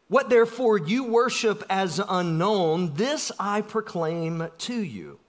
What 0.09 0.29
therefore 0.29 0.79
you 0.79 1.05
worship 1.05 1.63
as 1.69 2.01
unknown, 2.09 2.95
this 2.95 3.31
I 3.39 3.61
proclaim 3.61 4.49
to 4.59 4.75
you 4.75 5.21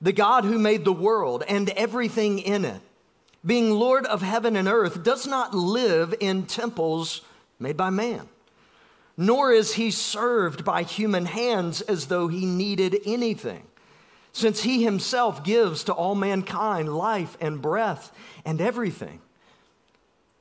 the 0.00 0.12
God 0.12 0.44
who 0.44 0.58
made 0.58 0.84
the 0.84 0.92
world 0.92 1.42
and 1.48 1.70
everything 1.70 2.38
in 2.38 2.64
it, 2.64 2.80
being 3.44 3.70
Lord 3.70 4.06
of 4.06 4.22
heaven 4.22 4.56
and 4.56 4.68
earth, 4.68 5.02
does 5.02 5.26
not 5.26 5.54
live 5.54 6.14
in 6.20 6.44
temples 6.46 7.22
made 7.58 7.76
by 7.76 7.90
man, 7.90 8.28
nor 9.16 9.52
is 9.52 9.74
he 9.74 9.90
served 9.90 10.64
by 10.64 10.82
human 10.82 11.26
hands 11.26 11.80
as 11.82 12.06
though 12.06 12.28
he 12.28 12.44
needed 12.44 12.98
anything, 13.06 13.62
since 14.32 14.62
he 14.62 14.82
himself 14.84 15.42
gives 15.44 15.84
to 15.84 15.92
all 15.92 16.14
mankind 16.14 16.94
life 16.94 17.36
and 17.40 17.62
breath 17.62 18.12
and 18.44 18.60
everything. 18.60 19.20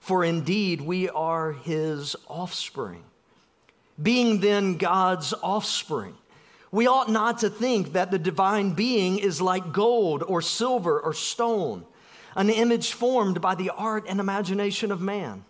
for 0.00 0.24
indeed 0.24 0.80
we 0.80 1.08
are 1.10 1.52
his 1.52 2.16
offspring. 2.26 3.04
Being 4.02 4.40
then 4.40 4.76
God's 4.78 5.34
offspring, 5.42 6.14
we 6.72 6.86
ought 6.86 7.10
not 7.10 7.38
to 7.40 7.50
think 7.50 7.92
that 7.92 8.10
the 8.10 8.18
divine 8.18 8.72
being 8.72 9.18
is 9.18 9.40
like 9.40 9.72
gold 9.72 10.22
or 10.22 10.40
silver 10.40 10.98
or 10.98 11.12
stone, 11.12 11.84
an 12.34 12.48
image 12.48 12.92
formed 12.92 13.40
by 13.40 13.54
the 13.54 13.70
art 13.70 14.06
and 14.08 14.20
imagination 14.20 14.90
of 14.90 15.00
man. 15.00 15.44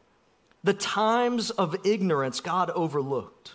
The 0.65 0.75
times 0.75 1.51
of 1.51 1.87
ignorance 1.87 2.41
God 2.41 2.71
overlooked, 2.71 3.55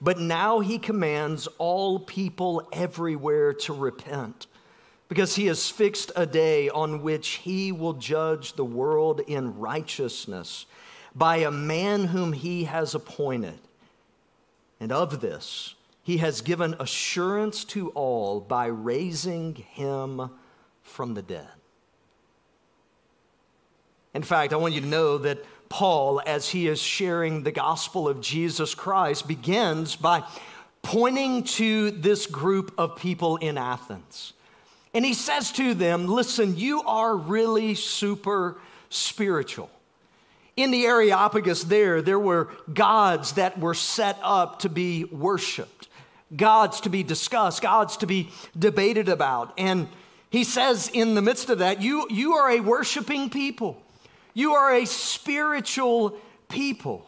but 0.00 0.20
now 0.20 0.60
he 0.60 0.78
commands 0.78 1.48
all 1.58 1.98
people 1.98 2.68
everywhere 2.72 3.52
to 3.54 3.72
repent 3.72 4.46
because 5.08 5.36
he 5.36 5.46
has 5.46 5.70
fixed 5.70 6.10
a 6.16 6.26
day 6.26 6.68
on 6.68 7.02
which 7.02 7.28
he 7.28 7.72
will 7.72 7.94
judge 7.94 8.54
the 8.54 8.64
world 8.64 9.20
in 9.26 9.58
righteousness 9.58 10.66
by 11.14 11.38
a 11.38 11.50
man 11.50 12.04
whom 12.04 12.32
he 12.32 12.64
has 12.64 12.94
appointed. 12.94 13.58
And 14.80 14.92
of 14.92 15.20
this, 15.20 15.74
he 16.02 16.18
has 16.18 16.40
given 16.40 16.76
assurance 16.78 17.64
to 17.66 17.90
all 17.90 18.40
by 18.40 18.66
raising 18.66 19.54
him 19.54 20.30
from 20.82 21.14
the 21.14 21.22
dead. 21.22 21.48
In 24.14 24.22
fact, 24.22 24.52
I 24.52 24.56
want 24.56 24.74
you 24.74 24.80
to 24.80 24.86
know 24.86 25.18
that 25.18 25.44
Paul, 25.68 26.22
as 26.24 26.48
he 26.48 26.68
is 26.68 26.80
sharing 26.80 27.42
the 27.42 27.52
gospel 27.52 28.08
of 28.08 28.20
Jesus 28.20 28.74
Christ, 28.74 29.26
begins 29.26 29.96
by 29.96 30.22
pointing 30.82 31.42
to 31.42 31.90
this 31.90 32.26
group 32.26 32.72
of 32.78 32.96
people 32.96 33.36
in 33.38 33.58
Athens. 33.58 34.32
And 34.94 35.04
he 35.04 35.14
says 35.14 35.52
to 35.52 35.74
them, 35.74 36.06
Listen, 36.06 36.56
you 36.56 36.82
are 36.82 37.16
really 37.16 37.74
super 37.74 38.56
spiritual. 38.88 39.70
In 40.56 40.70
the 40.70 40.86
Areopagus, 40.86 41.64
there, 41.64 42.00
there 42.00 42.18
were 42.18 42.48
gods 42.72 43.32
that 43.32 43.58
were 43.58 43.74
set 43.74 44.18
up 44.22 44.60
to 44.60 44.70
be 44.70 45.04
worshiped, 45.04 45.88
gods 46.34 46.80
to 46.82 46.88
be 46.88 47.02
discussed, 47.02 47.60
gods 47.60 47.98
to 47.98 48.06
be 48.06 48.30
debated 48.58 49.10
about. 49.10 49.52
And 49.58 49.86
he 50.30 50.44
says, 50.44 50.88
in 50.92 51.14
the 51.14 51.22
midst 51.22 51.50
of 51.50 51.58
that, 51.58 51.82
you, 51.82 52.06
you 52.10 52.32
are 52.34 52.50
a 52.50 52.60
worshiping 52.60 53.28
people. 53.28 53.80
You 54.32 54.52
are 54.54 54.74
a 54.74 54.86
spiritual 54.86 56.18
people. 56.48 57.06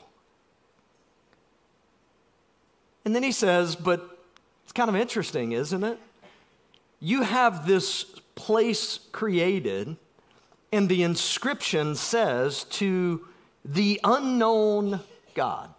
And 3.05 3.15
then 3.15 3.23
he 3.23 3.33
says, 3.33 3.77
but 3.77 4.19
it's 4.65 4.73
kind 4.73 4.91
of 4.91 4.97
interesting, 4.97 5.53
isn't 5.53 5.85
it? 5.85 5.99
You 7.01 7.23
have 7.23 7.67
this 7.67 8.05
place 8.35 9.01
created, 9.13 9.97
and 10.73 10.89
the 10.89 11.03
inscription 11.03 11.95
says 11.95 12.65
to 12.65 13.27
the 13.65 14.01
unknown 14.05 15.01
God. 15.35 15.71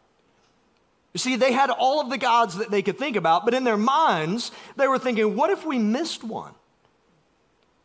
You 1.14 1.20
see, 1.20 1.36
they 1.36 1.52
had 1.52 1.70
all 1.70 2.00
of 2.02 2.10
the 2.10 2.18
gods 2.18 2.58
that 2.58 2.70
they 2.70 2.82
could 2.82 2.98
think 2.98 3.16
about, 3.16 3.44
but 3.44 3.54
in 3.54 3.64
their 3.64 3.78
minds, 3.78 4.52
they 4.76 4.88
were 4.88 5.00
thinking, 5.00 5.36
what 5.36 5.50
if 5.50 5.66
we 5.66 5.78
missed 5.78 6.24
one? 6.24 6.54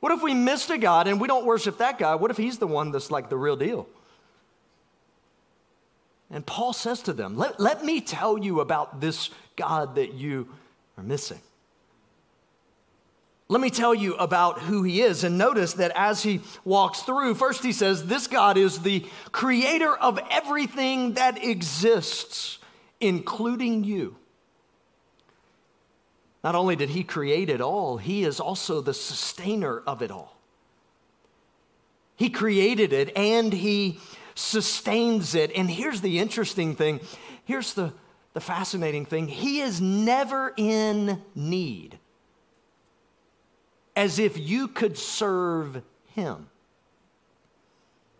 What 0.00 0.12
if 0.12 0.22
we 0.22 0.34
missed 0.34 0.68
a 0.68 0.76
God 0.76 1.08
and 1.08 1.18
we 1.18 1.28
don't 1.28 1.46
worship 1.46 1.78
that 1.78 1.98
God? 1.98 2.20
What 2.20 2.30
if 2.30 2.36
he's 2.36 2.58
the 2.58 2.66
one 2.66 2.92
that's 2.92 3.10
like 3.10 3.30
the 3.30 3.38
real 3.38 3.56
deal? 3.56 3.88
And 6.30 6.44
Paul 6.44 6.74
says 6.74 7.00
to 7.02 7.12
them, 7.12 7.36
let, 7.36 7.58
let 7.58 7.84
me 7.84 8.00
tell 8.00 8.36
you 8.36 8.60
about 8.60 9.00
this 9.00 9.30
God 9.56 9.94
that 9.94 10.12
you 10.12 10.48
are 10.98 11.04
missing. 11.04 11.40
Let 13.48 13.60
me 13.60 13.70
tell 13.70 13.94
you 13.94 14.14
about 14.14 14.62
who 14.62 14.82
he 14.82 15.02
is. 15.02 15.22
And 15.22 15.36
notice 15.36 15.74
that 15.74 15.92
as 15.94 16.22
he 16.22 16.40
walks 16.64 17.02
through, 17.02 17.34
first 17.34 17.62
he 17.62 17.72
says, 17.72 18.06
This 18.06 18.26
God 18.26 18.56
is 18.56 18.78
the 18.78 19.04
creator 19.32 19.94
of 19.94 20.18
everything 20.30 21.14
that 21.14 21.42
exists, 21.44 22.58
including 23.00 23.84
you. 23.84 24.16
Not 26.42 26.54
only 26.54 26.76
did 26.76 26.90
he 26.90 27.04
create 27.04 27.48
it 27.48 27.60
all, 27.60 27.96
he 27.96 28.24
is 28.24 28.40
also 28.40 28.80
the 28.80 28.94
sustainer 28.94 29.82
of 29.86 30.02
it 30.02 30.10
all. 30.10 30.36
He 32.16 32.30
created 32.30 32.92
it 32.92 33.16
and 33.16 33.52
he 33.52 33.98
sustains 34.34 35.34
it. 35.34 35.50
And 35.54 35.70
here's 35.70 36.00
the 36.00 36.18
interesting 36.18 36.76
thing 36.76 37.00
here's 37.44 37.74
the, 37.74 37.92
the 38.32 38.40
fascinating 38.40 39.04
thing 39.06 39.28
he 39.28 39.60
is 39.60 39.80
never 39.80 40.52
in 40.56 41.22
need, 41.34 41.98
as 43.96 44.18
if 44.18 44.38
you 44.38 44.68
could 44.68 44.98
serve 44.98 45.82
him. 46.14 46.48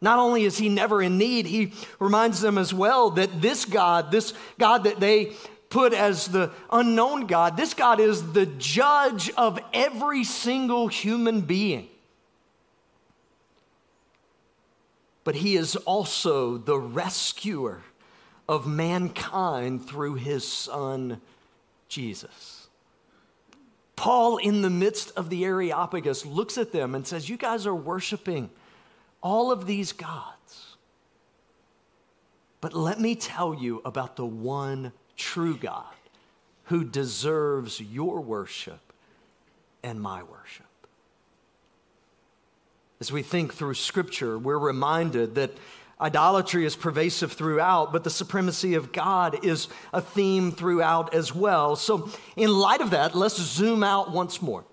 Not 0.00 0.18
only 0.18 0.44
is 0.44 0.58
he 0.58 0.68
never 0.68 1.02
in 1.02 1.16
need, 1.16 1.46
he 1.46 1.72
reminds 1.98 2.40
them 2.40 2.58
as 2.58 2.74
well 2.74 3.10
that 3.10 3.40
this 3.40 3.64
God, 3.64 4.10
this 4.10 4.34
God 4.58 4.84
that 4.84 5.00
they 5.00 5.32
put 5.70 5.92
as 5.92 6.28
the 6.28 6.52
unknown 6.70 7.26
God. 7.26 7.56
This 7.56 7.74
God 7.74 7.98
is 7.98 8.32
the 8.32 8.46
judge 8.46 9.30
of 9.30 9.58
every 9.72 10.22
single 10.22 10.88
human 10.88 11.40
being. 11.40 11.88
But 15.24 15.36
he 15.36 15.56
is 15.56 15.74
also 15.74 16.58
the 16.58 16.78
rescuer 16.78 17.82
of 18.48 18.66
mankind 18.66 19.88
through 19.88 20.14
his 20.14 20.46
son, 20.46 21.20
Jesus. 21.88 22.63
Paul, 23.96 24.38
in 24.38 24.62
the 24.62 24.70
midst 24.70 25.12
of 25.16 25.30
the 25.30 25.44
Areopagus, 25.44 26.26
looks 26.26 26.58
at 26.58 26.72
them 26.72 26.94
and 26.94 27.06
says, 27.06 27.28
You 27.28 27.36
guys 27.36 27.66
are 27.66 27.74
worshiping 27.74 28.50
all 29.22 29.52
of 29.52 29.66
these 29.66 29.92
gods. 29.92 30.76
But 32.60 32.74
let 32.74 32.98
me 32.98 33.14
tell 33.14 33.54
you 33.54 33.82
about 33.84 34.16
the 34.16 34.26
one 34.26 34.92
true 35.16 35.56
God 35.56 35.84
who 36.64 36.84
deserves 36.84 37.80
your 37.80 38.20
worship 38.20 38.80
and 39.82 40.00
my 40.00 40.22
worship. 40.22 40.66
As 43.00 43.12
we 43.12 43.22
think 43.22 43.52
through 43.52 43.74
Scripture, 43.74 44.38
we're 44.38 44.58
reminded 44.58 45.34
that 45.34 45.50
idolatry 46.00 46.64
is 46.64 46.76
pervasive 46.76 47.32
throughout, 47.32 47.92
but 47.92 48.04
the 48.04 48.10
supremacy 48.10 48.74
of 48.74 48.92
God 48.92 49.44
is 49.44 49.68
a 49.92 50.00
theme 50.00 50.52
throughout 50.52 51.14
as 51.14 51.34
well. 51.34 51.76
So, 51.76 52.10
in 52.36 52.50
light 52.50 52.80
of 52.80 52.90
that, 52.90 53.14
let's 53.14 53.40
zoom 53.40 53.82
out 53.82 54.12
once 54.12 54.42
more. 54.42 54.64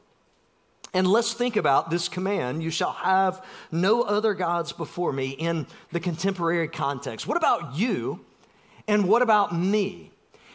And 0.93 1.07
let's 1.07 1.33
think 1.33 1.55
about 1.55 1.89
this 1.89 2.09
command 2.09 2.61
you 2.61 2.69
shall 2.69 2.91
have 2.91 3.45
no 3.71 4.01
other 4.01 4.33
gods 4.33 4.73
before 4.73 5.13
me 5.13 5.29
in 5.29 5.65
the 5.91 5.99
contemporary 5.99 6.67
context. 6.67 7.27
What 7.27 7.37
about 7.37 7.75
you 7.75 8.25
and 8.87 9.07
what 9.07 9.21
about 9.21 9.55
me? 9.55 10.10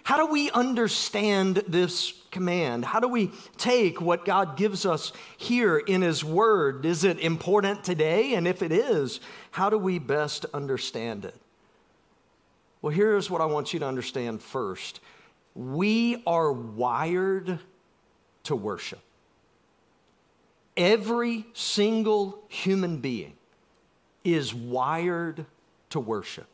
How 0.06 0.16
do 0.18 0.26
we 0.26 0.52
understand 0.52 1.64
this 1.66 2.14
command? 2.30 2.84
How 2.84 3.00
do 3.00 3.08
we 3.08 3.32
take 3.58 4.00
what 4.00 4.24
God 4.24 4.56
gives 4.56 4.86
us 4.86 5.12
here 5.36 5.78
in 5.78 6.00
His 6.00 6.22
Word? 6.22 6.86
Is 6.86 7.02
it 7.02 7.18
important 7.18 7.82
today? 7.82 8.34
And 8.34 8.46
if 8.46 8.62
it 8.62 8.70
is, 8.70 9.18
how 9.50 9.68
do 9.68 9.76
we 9.76 9.98
best 9.98 10.46
understand 10.54 11.24
it? 11.24 11.34
Well, 12.80 12.94
here's 12.94 13.28
what 13.28 13.40
I 13.40 13.46
want 13.46 13.72
you 13.72 13.80
to 13.80 13.86
understand 13.86 14.42
first 14.42 15.00
we 15.56 16.22
are 16.24 16.52
wired 16.52 17.58
to 18.44 18.54
worship. 18.54 19.00
Every 20.76 21.46
single 21.52 22.44
human 22.46 22.98
being 22.98 23.32
is 24.22 24.54
wired 24.54 25.46
to 25.90 25.98
worship 25.98 26.46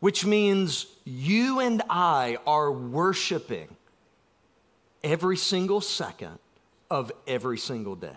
which 0.00 0.24
means 0.24 0.86
you 1.04 1.60
and 1.60 1.82
I 1.88 2.38
are 2.46 2.70
worshiping 2.70 3.68
every 5.02 5.36
single 5.36 5.80
second 5.80 6.38
of 6.90 7.12
every 7.26 7.58
single 7.58 7.94
day. 7.94 8.16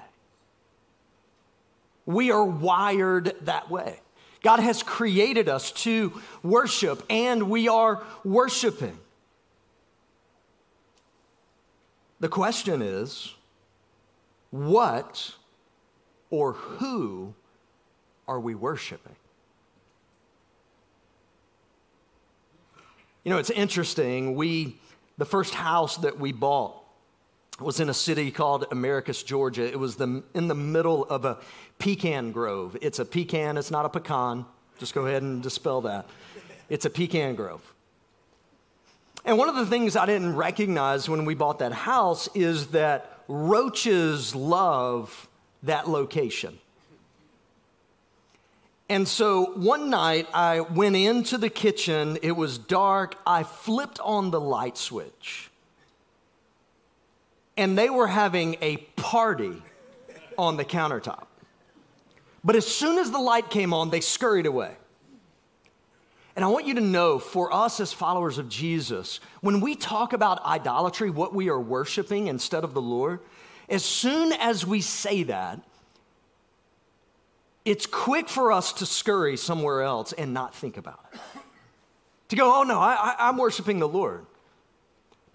We 2.06 2.32
are 2.32 2.44
wired 2.44 3.36
that 3.42 3.70
way. 3.70 4.00
God 4.42 4.60
has 4.60 4.84
created 4.84 5.50
us 5.50 5.72
to 5.84 6.20
worship, 6.44 7.04
and 7.10 7.50
we 7.50 7.68
are 7.68 8.04
worshiping. 8.24 8.98
The 12.20 12.30
question 12.30 12.82
is 12.82 13.34
what 14.52 15.36
or 16.30 16.54
who 16.54 17.34
are 18.28 18.40
we 18.40 18.56
worshiping? 18.56 19.16
You 23.30 23.36
know, 23.36 23.40
it's 23.40 23.52
interesting. 23.52 24.34
We, 24.34 24.80
the 25.20 25.26
first 25.26 25.54
house 25.54 25.98
that 25.98 26.20
we 26.20 26.32
bought 26.32 26.84
was 27.60 27.80
in 27.80 27.88
a 27.88 27.94
city 27.94 28.32
called 28.32 28.66
Americus, 28.72 29.22
Georgia. 29.22 29.68
It 29.68 29.78
was 29.78 29.98
the, 29.98 30.24
in 30.34 30.48
the 30.48 30.56
middle 30.56 31.06
of 31.06 31.26
a 31.26 31.38
pecan 31.78 32.32
grove. 32.32 32.76
It's 32.82 32.98
a 32.98 33.06
pecan, 33.06 33.58
it's 33.58 33.70
not 33.70 33.86
a 33.86 33.90
pecan. 33.90 34.48
Just 34.80 34.96
go 34.96 35.06
ahead 35.06 35.22
and 35.22 35.44
dispel 35.44 35.82
that. 35.82 36.08
It's 36.70 36.86
a 36.86 36.90
pecan 36.90 37.36
grove. 37.36 37.62
And 39.24 39.38
one 39.38 39.48
of 39.48 39.54
the 39.54 39.68
things 39.68 39.96
I 39.96 40.08
didn't 40.08 40.36
recognize 40.36 41.08
when 41.08 41.24
we 41.24 41.36
bought 41.36 41.60
that 41.60 41.72
house 41.72 42.30
is 42.34 42.70
that 42.70 43.22
roaches 43.28 44.34
love 44.34 45.28
that 45.62 45.88
location. 45.88 46.58
And 48.90 49.08
so 49.08 49.52
one 49.52 49.92
night 49.92 50.28
I 50.34 50.62
went 50.62 50.96
into 50.96 51.38
the 51.38 51.50
kitchen, 51.50 52.18
it 52.24 52.32
was 52.32 52.58
dark, 52.58 53.16
I 53.26 53.44
flipped 53.44 54.00
on 54.00 54.32
the 54.32 54.42
light 54.42 54.78
switch. 54.78 55.52
And 57.56 57.78
they 57.78 57.92
were 57.92 58.08
having 58.08 58.58
a 58.62 58.78
party 58.78 59.62
on 60.40 60.58
the 60.58 60.66
countertop. 60.66 61.28
But 62.44 62.56
as 62.56 62.66
soon 62.66 62.98
as 62.98 63.12
the 63.12 63.20
light 63.20 63.52
came 63.52 63.74
on, 63.74 63.92
they 63.92 64.02
scurried 64.02 64.48
away. 64.48 64.76
And 66.36 66.46
I 66.46 66.48
want 66.48 66.66
you 66.66 66.76
to 66.76 66.82
know 66.82 67.20
for 67.20 67.54
us 67.54 67.80
as 67.80 67.92
followers 67.94 68.38
of 68.38 68.50
Jesus, 68.50 69.20
when 69.42 69.60
we 69.60 69.76
talk 69.76 70.14
about 70.14 70.44
idolatry, 70.46 71.10
what 71.10 71.36
we 71.36 71.50
are 71.50 71.60
worshiping 71.60 72.28
instead 72.28 72.64
of 72.64 72.74
the 72.74 72.82
Lord, 72.82 73.20
as 73.68 73.84
soon 73.84 74.32
as 74.34 74.66
we 74.66 74.82
say 74.82 75.24
that, 75.24 75.60
it's 77.70 77.86
quick 77.86 78.28
for 78.28 78.52
us 78.52 78.74
to 78.74 78.86
scurry 78.88 79.38
somewhere 79.38 79.84
else 79.84 80.12
and 80.14 80.34
not 80.34 80.56
think 80.56 80.76
about 80.76 81.06
it. 81.14 81.20
To 82.30 82.36
go, 82.36 82.60
oh 82.60 82.64
no, 82.64 82.80
I, 82.80 83.30
am 83.30 83.38
worshiping 83.38 83.78
the 83.78 83.88
Lord. 83.88 84.26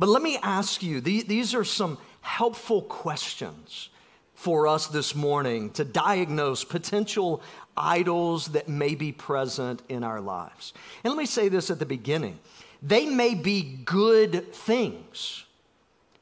But 0.00 0.08
let 0.08 0.20
me 0.20 0.38
ask 0.42 0.82
you 0.82 1.00
these 1.00 1.54
are 1.54 1.62
some 1.62 1.96
helpful 2.22 2.82
questions 2.82 3.88
for 4.34 4.66
us 4.66 4.88
this 4.88 5.14
morning 5.14 5.70
to 5.70 5.84
diagnose 5.84 6.64
potential 6.64 7.40
idols 7.76 8.48
that 8.48 8.68
may 8.68 8.96
be 8.96 9.12
present 9.12 9.82
in 9.88 10.02
our 10.02 10.20
lives. 10.20 10.72
And 11.04 11.12
let 11.12 11.18
me 11.18 11.26
say 11.26 11.48
this 11.48 11.70
at 11.70 11.78
the 11.78 11.86
beginning 11.86 12.40
they 12.82 13.06
may 13.06 13.34
be 13.34 13.62
good 13.62 14.52
things. 14.52 15.44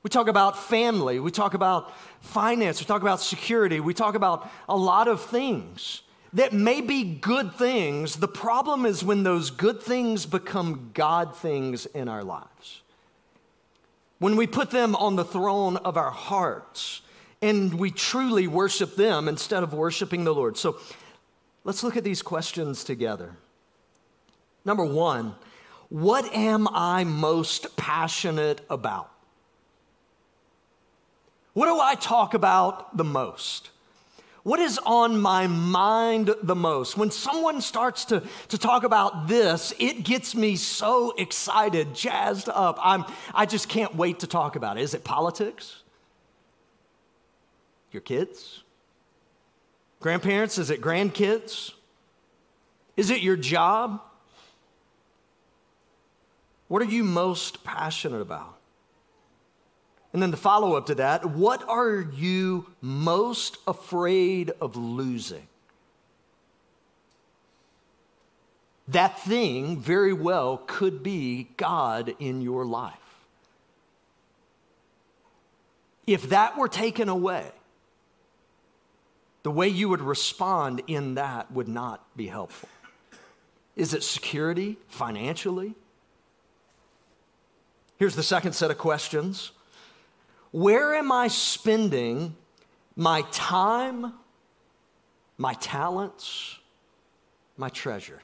We 0.02 0.10
talk 0.10 0.26
about 0.26 0.58
family, 0.58 1.20
we 1.20 1.30
talk 1.30 1.54
about 1.54 1.92
finance, 2.20 2.80
we 2.80 2.86
talk 2.86 3.02
about 3.02 3.20
security, 3.20 3.78
we 3.78 3.94
talk 3.94 4.14
about 4.14 4.50
a 4.68 4.76
lot 4.76 5.06
of 5.06 5.20
things 5.20 6.02
that 6.32 6.52
may 6.52 6.80
be 6.80 7.04
good 7.04 7.54
things. 7.54 8.16
The 8.16 8.28
problem 8.28 8.86
is 8.86 9.04
when 9.04 9.22
those 9.22 9.50
good 9.50 9.82
things 9.82 10.26
become 10.26 10.90
God 10.94 11.36
things 11.36 11.86
in 11.86 12.08
our 12.08 12.24
lives. 12.24 12.82
When 14.18 14.36
we 14.36 14.46
put 14.46 14.70
them 14.70 14.96
on 14.96 15.16
the 15.16 15.24
throne 15.24 15.76
of 15.78 15.96
our 15.96 16.10
hearts 16.10 17.02
and 17.40 17.74
we 17.74 17.90
truly 17.90 18.46
worship 18.46 18.96
them 18.96 19.28
instead 19.28 19.62
of 19.62 19.72
worshiping 19.72 20.24
the 20.24 20.34
Lord. 20.34 20.56
So 20.56 20.78
let's 21.64 21.82
look 21.82 21.96
at 21.96 22.04
these 22.04 22.22
questions 22.22 22.82
together. 22.82 23.36
Number 24.64 24.84
one, 24.84 25.34
what 25.88 26.24
am 26.34 26.66
I 26.70 27.04
most 27.04 27.76
passionate 27.76 28.62
about? 28.70 29.11
What 31.54 31.66
do 31.66 31.80
I 31.80 31.94
talk 31.94 32.34
about 32.34 32.96
the 32.96 33.04
most? 33.04 33.70
What 34.42 34.58
is 34.58 34.78
on 34.84 35.20
my 35.20 35.46
mind 35.46 36.34
the 36.42 36.56
most? 36.56 36.96
When 36.96 37.12
someone 37.12 37.60
starts 37.60 38.04
to, 38.06 38.22
to 38.48 38.58
talk 38.58 38.82
about 38.82 39.28
this, 39.28 39.72
it 39.78 40.02
gets 40.02 40.34
me 40.34 40.56
so 40.56 41.12
excited, 41.16 41.94
jazzed 41.94 42.48
up. 42.48 42.78
I'm, 42.82 43.04
I 43.34 43.46
just 43.46 43.68
can't 43.68 43.94
wait 43.94 44.20
to 44.20 44.26
talk 44.26 44.56
about 44.56 44.78
it. 44.78 44.82
Is 44.82 44.94
it 44.94 45.04
politics? 45.04 45.82
Your 47.92 48.02
kids? 48.02 48.64
Grandparents? 50.00 50.58
Is 50.58 50.70
it 50.70 50.80
grandkids? 50.80 51.72
Is 52.96 53.10
it 53.10 53.20
your 53.20 53.36
job? 53.36 54.02
What 56.66 56.82
are 56.82 56.86
you 56.86 57.04
most 57.04 57.62
passionate 57.62 58.22
about? 58.22 58.56
And 60.12 60.22
then 60.22 60.30
the 60.30 60.36
follow 60.36 60.74
up 60.74 60.86
to 60.86 60.94
that 60.96 61.24
what 61.24 61.66
are 61.68 62.00
you 62.00 62.66
most 62.80 63.58
afraid 63.66 64.52
of 64.60 64.76
losing? 64.76 65.46
That 68.88 69.18
thing 69.20 69.80
very 69.80 70.12
well 70.12 70.62
could 70.66 71.02
be 71.02 71.48
God 71.56 72.14
in 72.18 72.42
your 72.42 72.66
life. 72.66 72.96
If 76.06 76.28
that 76.30 76.58
were 76.58 76.68
taken 76.68 77.08
away, 77.08 77.50
the 79.44 79.50
way 79.50 79.68
you 79.68 79.88
would 79.88 80.02
respond 80.02 80.82
in 80.86 81.14
that 81.14 81.50
would 81.52 81.68
not 81.68 82.04
be 82.16 82.26
helpful. 82.26 82.68
Is 83.76 83.94
it 83.94 84.02
security, 84.02 84.76
financially? 84.88 85.74
Here's 87.98 88.16
the 88.16 88.22
second 88.22 88.52
set 88.52 88.70
of 88.70 88.78
questions 88.78 89.52
where 90.52 90.94
am 90.94 91.10
I 91.10 91.28
spending 91.28 92.36
my 92.94 93.22
time, 93.32 94.12
my 95.36 95.54
talents, 95.54 96.58
my 97.56 97.68
treasure? 97.68 98.20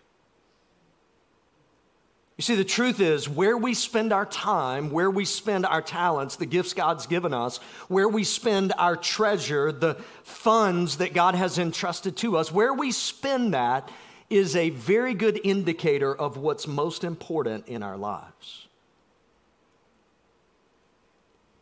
You 2.37 2.43
see, 2.43 2.55
the 2.55 2.65
truth 2.65 3.01
is, 3.01 3.29
where 3.29 3.57
we 3.57 3.75
spend 3.75 4.13
our 4.13 4.25
time, 4.25 4.91
where 4.91 5.11
we 5.11 5.25
spend 5.25 5.67
our 5.67 5.83
talents, 5.83 6.37
the 6.37 6.47
gifts 6.47 6.73
God's 6.73 7.09
given 7.09 7.35
us, 7.35 7.57
where 7.89 8.09
we 8.09 8.23
spend 8.23 8.73
our 8.79 8.95
treasure, 8.95 9.73
the 9.73 9.95
funds 10.23 10.99
that 10.99 11.15
God 11.15 11.35
has 11.35 11.59
entrusted 11.59 12.17
to 12.19 12.37
us, 12.37 12.53
where 12.53 12.73
we 12.73 12.93
spend 12.93 13.55
that 13.55 13.91
is 14.31 14.55
a 14.55 14.71
very 14.71 15.15
good 15.15 15.41
indicator 15.43 16.15
of 16.15 16.37
what's 16.37 16.69
most 16.69 17.03
important 17.03 17.67
in 17.67 17.83
our 17.83 17.97
lives. 17.97 18.68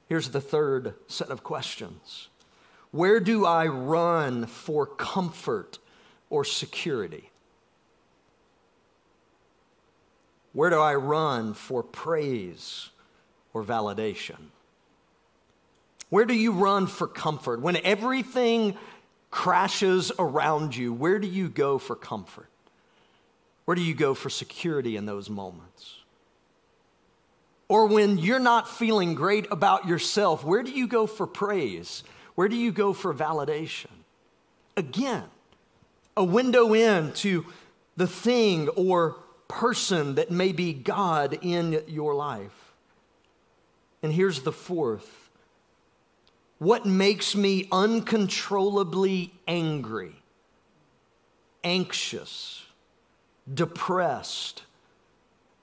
Here's 0.08 0.30
the 0.30 0.40
third 0.40 0.94
set 1.08 1.30
of 1.30 1.42
questions 1.42 2.28
Where 2.90 3.20
do 3.20 3.44
I 3.44 3.66
run 3.66 4.46
for 4.46 4.86
comfort 4.86 5.78
or 6.30 6.44
security? 6.44 7.30
Where 10.52 10.70
do 10.70 10.78
I 10.78 10.94
run 10.94 11.52
for 11.52 11.82
praise 11.82 12.88
or 13.52 13.62
validation? 13.62 14.36
Where 16.08 16.24
do 16.24 16.34
you 16.34 16.52
run 16.52 16.86
for 16.86 17.06
comfort? 17.06 17.60
When 17.60 17.76
everything 17.76 18.76
crashes 19.30 20.12
around 20.18 20.74
you, 20.74 20.94
where 20.94 21.18
do 21.18 21.26
you 21.26 21.50
go 21.50 21.76
for 21.76 21.94
comfort? 21.94 22.48
Where 23.66 23.74
do 23.74 23.82
you 23.82 23.92
go 23.92 24.14
for 24.14 24.30
security 24.30 24.96
in 24.96 25.04
those 25.04 25.28
moments? 25.28 25.95
Or 27.68 27.86
when 27.86 28.18
you're 28.18 28.38
not 28.38 28.68
feeling 28.68 29.14
great 29.14 29.46
about 29.50 29.88
yourself, 29.88 30.44
where 30.44 30.62
do 30.62 30.70
you 30.70 30.86
go 30.86 31.06
for 31.06 31.26
praise? 31.26 32.04
Where 32.34 32.48
do 32.48 32.56
you 32.56 32.70
go 32.70 32.92
for 32.92 33.12
validation? 33.12 33.90
Again, 34.76 35.24
a 36.16 36.24
window 36.24 36.74
into 36.74 37.46
the 37.96 38.06
thing 38.06 38.68
or 38.70 39.16
person 39.48 40.16
that 40.16 40.30
may 40.30 40.52
be 40.52 40.72
God 40.72 41.38
in 41.42 41.82
your 41.88 42.14
life. 42.14 42.72
And 44.02 44.12
here's 44.12 44.42
the 44.42 44.52
fourth 44.52 45.30
what 46.58 46.86
makes 46.86 47.34
me 47.34 47.68
uncontrollably 47.70 49.34
angry, 49.46 50.22
anxious, 51.62 52.64
depressed, 53.52 54.62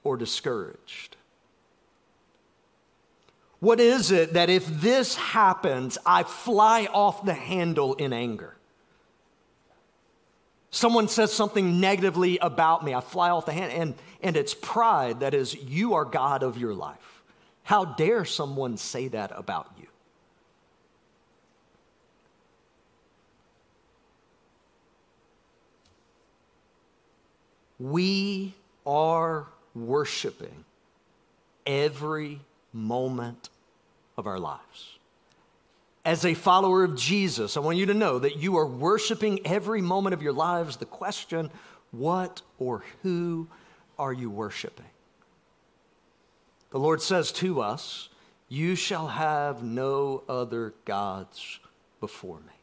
or 0.03 0.17
discouraged? 0.17 1.15
What 3.63 3.79
is 3.79 4.11
it 4.11 4.33
that 4.33 4.49
if 4.49 4.67
this 4.67 5.15
happens, 5.15 5.97
I 6.05 6.23
fly 6.23 6.89
off 6.91 7.23
the 7.23 7.33
handle 7.33 7.93
in 7.93 8.11
anger? 8.11 8.57
Someone 10.69 11.07
says 11.07 11.31
something 11.31 11.79
negatively 11.79 12.37
about 12.39 12.83
me, 12.83 12.93
I 12.93 12.99
fly 12.99 13.29
off 13.29 13.45
the 13.45 13.53
handle, 13.53 13.79
and, 13.79 13.95
and 14.21 14.35
it's 14.35 14.53
pride 14.53 15.21
that 15.21 15.33
is, 15.33 15.55
you 15.55 15.93
are 15.93 16.03
God 16.03 16.43
of 16.43 16.57
your 16.57 16.73
life. 16.73 17.23
How 17.63 17.85
dare 17.85 18.25
someone 18.25 18.75
say 18.75 19.07
that 19.07 19.31
about 19.33 19.71
you? 19.79 19.87
We 27.79 28.55
are 28.85 29.47
worshiping 29.73 30.65
every 31.65 32.41
moment 32.73 33.49
of 34.17 34.27
our 34.27 34.39
lives. 34.39 34.97
as 36.05 36.25
a 36.25 36.33
follower 36.33 36.83
of 36.83 36.97
Jesus, 36.97 37.55
I 37.55 37.61
want 37.61 37.77
you 37.77 37.85
to 37.85 37.93
know 37.93 38.19
that 38.19 38.35
you 38.35 38.57
are 38.57 38.67
worshiping 38.67 39.45
every 39.45 39.81
moment 39.81 40.13
of 40.13 40.21
your 40.21 40.33
lives. 40.33 40.75
The 40.75 40.85
question, 40.85 41.49
what 41.91 42.41
or 42.59 42.83
who 43.03 43.47
are 43.97 44.11
you 44.11 44.29
worshiping? 44.29 44.85
The 46.71 46.79
Lord 46.79 47.01
says 47.01 47.31
to 47.33 47.61
us, 47.61 48.09
You 48.49 48.75
shall 48.75 49.07
have 49.07 49.63
no 49.63 50.23
other 50.27 50.73
gods 50.85 51.59
before 52.01 52.39
me. 52.39 52.53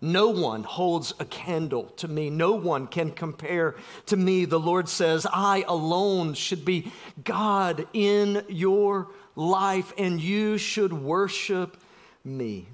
No 0.00 0.28
one 0.28 0.62
holds 0.62 1.12
a 1.18 1.24
candle 1.24 1.84
to 1.96 2.06
me. 2.06 2.30
No 2.30 2.52
one 2.52 2.86
can 2.86 3.10
compare 3.10 3.74
to 4.06 4.16
me. 4.16 4.44
The 4.44 4.60
Lord 4.60 4.88
says, 4.88 5.26
I 5.32 5.64
alone 5.66 6.34
should 6.34 6.64
be 6.64 6.92
God 7.24 7.88
in 7.92 8.44
your 8.48 9.08
life, 9.38 9.92
and 9.96 10.20
you 10.20 10.58
should 10.58 10.92
worship 10.92 11.76
me. 12.24 12.66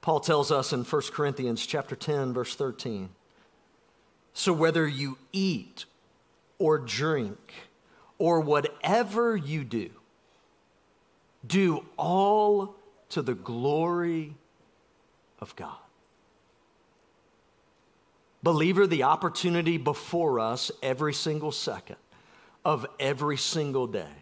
Paul 0.00 0.18
tells 0.18 0.50
us 0.50 0.72
in 0.72 0.82
1 0.82 1.02
Corinthians 1.12 1.64
chapter 1.64 1.94
10 1.94 2.32
verse 2.32 2.56
13. 2.56 3.10
So 4.32 4.52
whether 4.52 4.86
you 4.88 5.16
eat 5.32 5.84
or 6.58 6.78
drink 6.78 7.52
or 8.18 8.40
whatever 8.40 9.36
you 9.36 9.62
do, 9.62 9.90
do 11.46 11.84
all 11.96 12.74
to 13.10 13.22
the 13.22 13.34
glory 13.34 14.34
of 15.38 15.54
God. 15.56 15.76
Believer, 18.42 18.86
the 18.86 19.04
opportunity 19.04 19.76
before 19.76 20.40
us 20.40 20.70
every 20.82 21.12
single 21.14 21.52
second 21.52 21.96
of 22.64 22.86
every 22.98 23.36
single 23.36 23.86
day, 23.86 24.19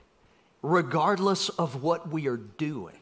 regardless 0.62 1.48
of 1.50 1.82
what 1.82 2.08
we 2.08 2.26
are 2.26 2.36
doing, 2.36 2.96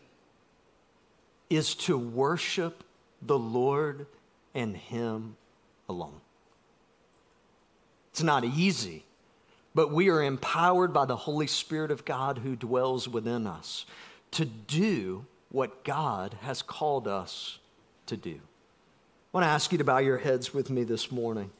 is 1.49 1.75
to 1.75 1.97
worship 1.97 2.83
the 3.23 3.39
Lord 3.39 4.07
and 4.55 4.77
Him 4.77 5.37
alone. 5.89 6.21
It's 8.11 8.23
not 8.23 8.45
easy, 8.45 9.05
but 9.75 9.93
we 9.93 10.09
are 10.11 10.23
empowered 10.23 10.93
by 10.93 11.05
the 11.05 11.17
Holy 11.17 11.47
Spirit 11.47 11.91
of 11.91 12.05
God 12.05 12.39
who 12.39 12.57
dwells 12.57 13.07
within 13.07 13.47
us 13.47 13.87
to 14.33 14.45
do 14.45 15.27
what 15.51 15.85
God 15.85 16.37
has 16.43 16.63
called 16.63 17.07
us 17.07 17.59
to 18.07 18.17
do. 18.17 18.35
I 18.35 19.37
want 19.37 19.45
to 19.45 19.51
ask 19.51 19.71
you 19.73 19.79
to 19.79 19.85
bow 19.85 19.99
your 19.99 20.19
heads 20.19 20.55
with 20.55 20.71
me 20.71 20.85
this 20.85 21.13
morning. 21.13 21.51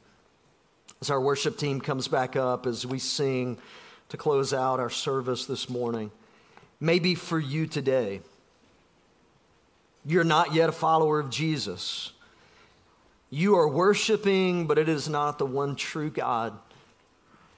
As 0.99 1.09
our 1.11 1.21
worship 1.21 1.57
team 1.57 1.79
comes 1.79 2.07
back 2.07 2.35
up, 2.35 2.65
as 2.65 2.85
we 2.85 2.97
sing 2.99 3.59
to 4.09 4.17
close 4.17 4.53
out 4.53 4.79
our 4.79 4.89
service 4.89 5.45
this 5.45 5.69
morning, 5.69 6.11
maybe 6.79 7.15
for 7.15 7.39
you 7.39 7.67
today, 7.67 8.21
you're 10.05 10.23
not 10.23 10.53
yet 10.53 10.69
a 10.69 10.73
follower 10.73 11.19
of 11.19 11.29
Jesus. 11.29 12.11
You 13.29 13.55
are 13.55 13.67
worshiping, 13.67 14.67
but 14.67 14.77
it 14.77 14.87
is 14.87 15.09
not 15.09 15.37
the 15.37 15.45
one 15.45 15.75
true 15.75 16.09
God 16.09 16.57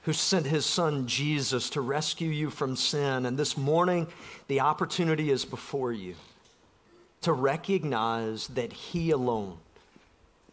who 0.03 0.13
sent 0.13 0.47
his 0.47 0.65
son 0.65 1.05
Jesus 1.05 1.69
to 1.71 1.81
rescue 1.81 2.29
you 2.29 2.49
from 2.49 2.75
sin. 2.75 3.25
And 3.25 3.37
this 3.37 3.55
morning, 3.55 4.07
the 4.47 4.61
opportunity 4.61 5.29
is 5.29 5.45
before 5.45 5.91
you 5.93 6.15
to 7.21 7.33
recognize 7.33 8.47
that 8.47 8.71
he 8.71 9.11
alone 9.11 9.57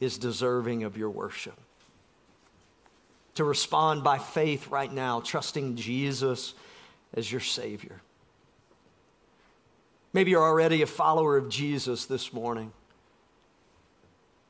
is 0.00 0.18
deserving 0.18 0.82
of 0.82 0.96
your 0.96 1.10
worship. 1.10 1.58
To 3.36 3.44
respond 3.44 4.02
by 4.02 4.18
faith 4.18 4.68
right 4.68 4.92
now, 4.92 5.20
trusting 5.20 5.76
Jesus 5.76 6.54
as 7.14 7.30
your 7.30 7.40
Savior. 7.40 8.00
Maybe 10.12 10.30
you're 10.30 10.42
already 10.42 10.82
a 10.82 10.86
follower 10.86 11.36
of 11.36 11.48
Jesus 11.48 12.06
this 12.06 12.32
morning. 12.32 12.72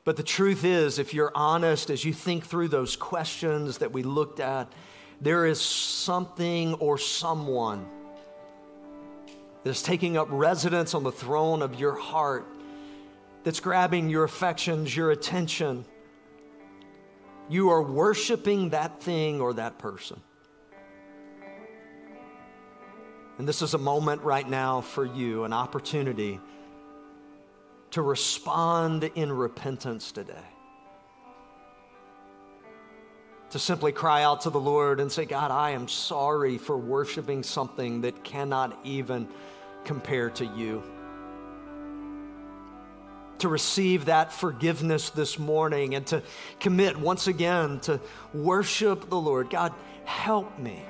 But 0.05 0.15
the 0.15 0.23
truth 0.23 0.63
is, 0.63 0.99
if 0.99 1.13
you're 1.13 1.33
honest, 1.35 1.89
as 1.89 2.05
you 2.05 2.13
think 2.13 2.45
through 2.45 2.69
those 2.69 2.95
questions 2.95 3.79
that 3.79 3.91
we 3.91 4.03
looked 4.03 4.39
at, 4.39 4.71
there 5.19 5.45
is 5.45 5.59
something 5.59 6.73
or 6.75 6.97
someone 6.97 7.85
that 9.63 9.71
is 9.71 9.83
taking 9.83 10.15
up 10.15 10.29
residence 10.31 10.93
on 10.93 11.03
the 11.03 11.11
throne 11.11 11.61
of 11.61 11.77
your 11.77 11.95
heart, 11.95 12.47
that's 13.43 13.59
grabbing 13.59 14.09
your 14.09 14.23
affections, 14.23 14.95
your 14.95 15.11
attention. 15.11 15.83
You 17.49 17.69
are 17.69 17.81
worshiping 17.81 18.69
that 18.69 19.01
thing 19.01 19.39
or 19.39 19.53
that 19.53 19.77
person. 19.77 20.19
And 23.37 23.47
this 23.47 23.61
is 23.61 23.73
a 23.73 23.77
moment 23.77 24.21
right 24.23 24.47
now 24.47 24.81
for 24.81 25.05
you, 25.05 25.43
an 25.43 25.53
opportunity 25.53 26.39
to 27.91 28.01
respond 28.01 29.03
in 29.15 29.31
repentance 29.31 30.11
today. 30.11 30.33
To 33.51 33.59
simply 33.59 33.91
cry 33.93 34.23
out 34.23 34.41
to 34.41 34.49
the 34.49 34.59
Lord 34.59 34.99
and 34.99 35.09
say, 35.09 35.25
God, 35.25 35.51
I 35.51 35.71
am 35.71 35.87
sorry 35.87 36.57
for 36.57 36.77
worshiping 36.77 37.43
something 37.43 38.01
that 38.01 38.23
cannot 38.23 38.77
even 38.83 39.27
compare 39.85 40.29
to 40.31 40.45
you. 40.45 40.83
To 43.39 43.49
receive 43.49 44.05
that 44.05 44.33
forgiveness 44.33 45.11
this 45.11 45.37
morning 45.37 45.93
and 45.93 46.05
to 46.07 46.23
commit 46.59 46.97
once 46.97 47.27
again 47.27 47.79
to 47.81 47.99
worship 48.33 49.09
the 49.09 49.19
Lord. 49.19 49.51
God, 49.51 49.73
help 50.05 50.57
me 50.57 50.81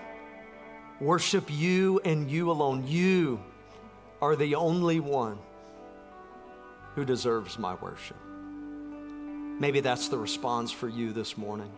worship 1.01 1.45
you 1.49 1.99
and 2.05 2.31
you 2.31 2.49
alone. 2.49 2.87
You 2.87 3.41
are 4.21 4.35
the 4.35 4.55
only 4.55 4.99
one 4.99 5.37
who 6.95 7.03
deserves 7.05 7.59
my 7.59 7.75
worship. 7.75 8.17
Maybe 9.59 9.81
that's 9.81 10.07
the 10.07 10.17
response 10.17 10.71
for 10.71 10.87
you 10.87 11.11
this 11.13 11.37
morning. 11.37 11.71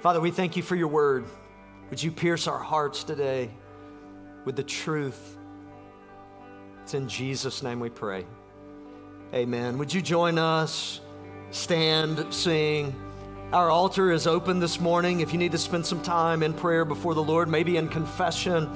Father, 0.00 0.20
we 0.20 0.30
thank 0.30 0.56
you 0.56 0.62
for 0.62 0.76
your 0.76 0.88
word. 0.88 1.24
Would 1.90 2.02
you 2.02 2.10
pierce 2.10 2.46
our 2.46 2.58
hearts 2.58 3.04
today 3.04 3.50
with 4.44 4.56
the 4.56 4.62
truth? 4.62 5.38
It's 6.84 6.92
in 6.92 7.08
Jesus' 7.08 7.62
name 7.62 7.80
we 7.80 7.88
pray. 7.88 8.26
Amen. 9.32 9.78
Would 9.78 9.94
you 9.94 10.02
join 10.02 10.36
us? 10.38 11.00
Stand, 11.50 12.26
sing. 12.28 12.94
Our 13.54 13.70
altar 13.70 14.12
is 14.12 14.26
open 14.26 14.60
this 14.60 14.78
morning. 14.78 15.20
If 15.20 15.32
you 15.32 15.38
need 15.38 15.52
to 15.52 15.58
spend 15.58 15.86
some 15.86 16.02
time 16.02 16.42
in 16.42 16.52
prayer 16.52 16.84
before 16.84 17.14
the 17.14 17.22
Lord, 17.22 17.48
maybe 17.48 17.78
in 17.78 17.88
confession, 17.88 18.68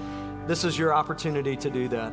this 0.46 0.64
is 0.64 0.78
your 0.78 0.94
opportunity 0.94 1.54
to 1.56 1.68
do 1.68 1.86
that. 1.88 2.10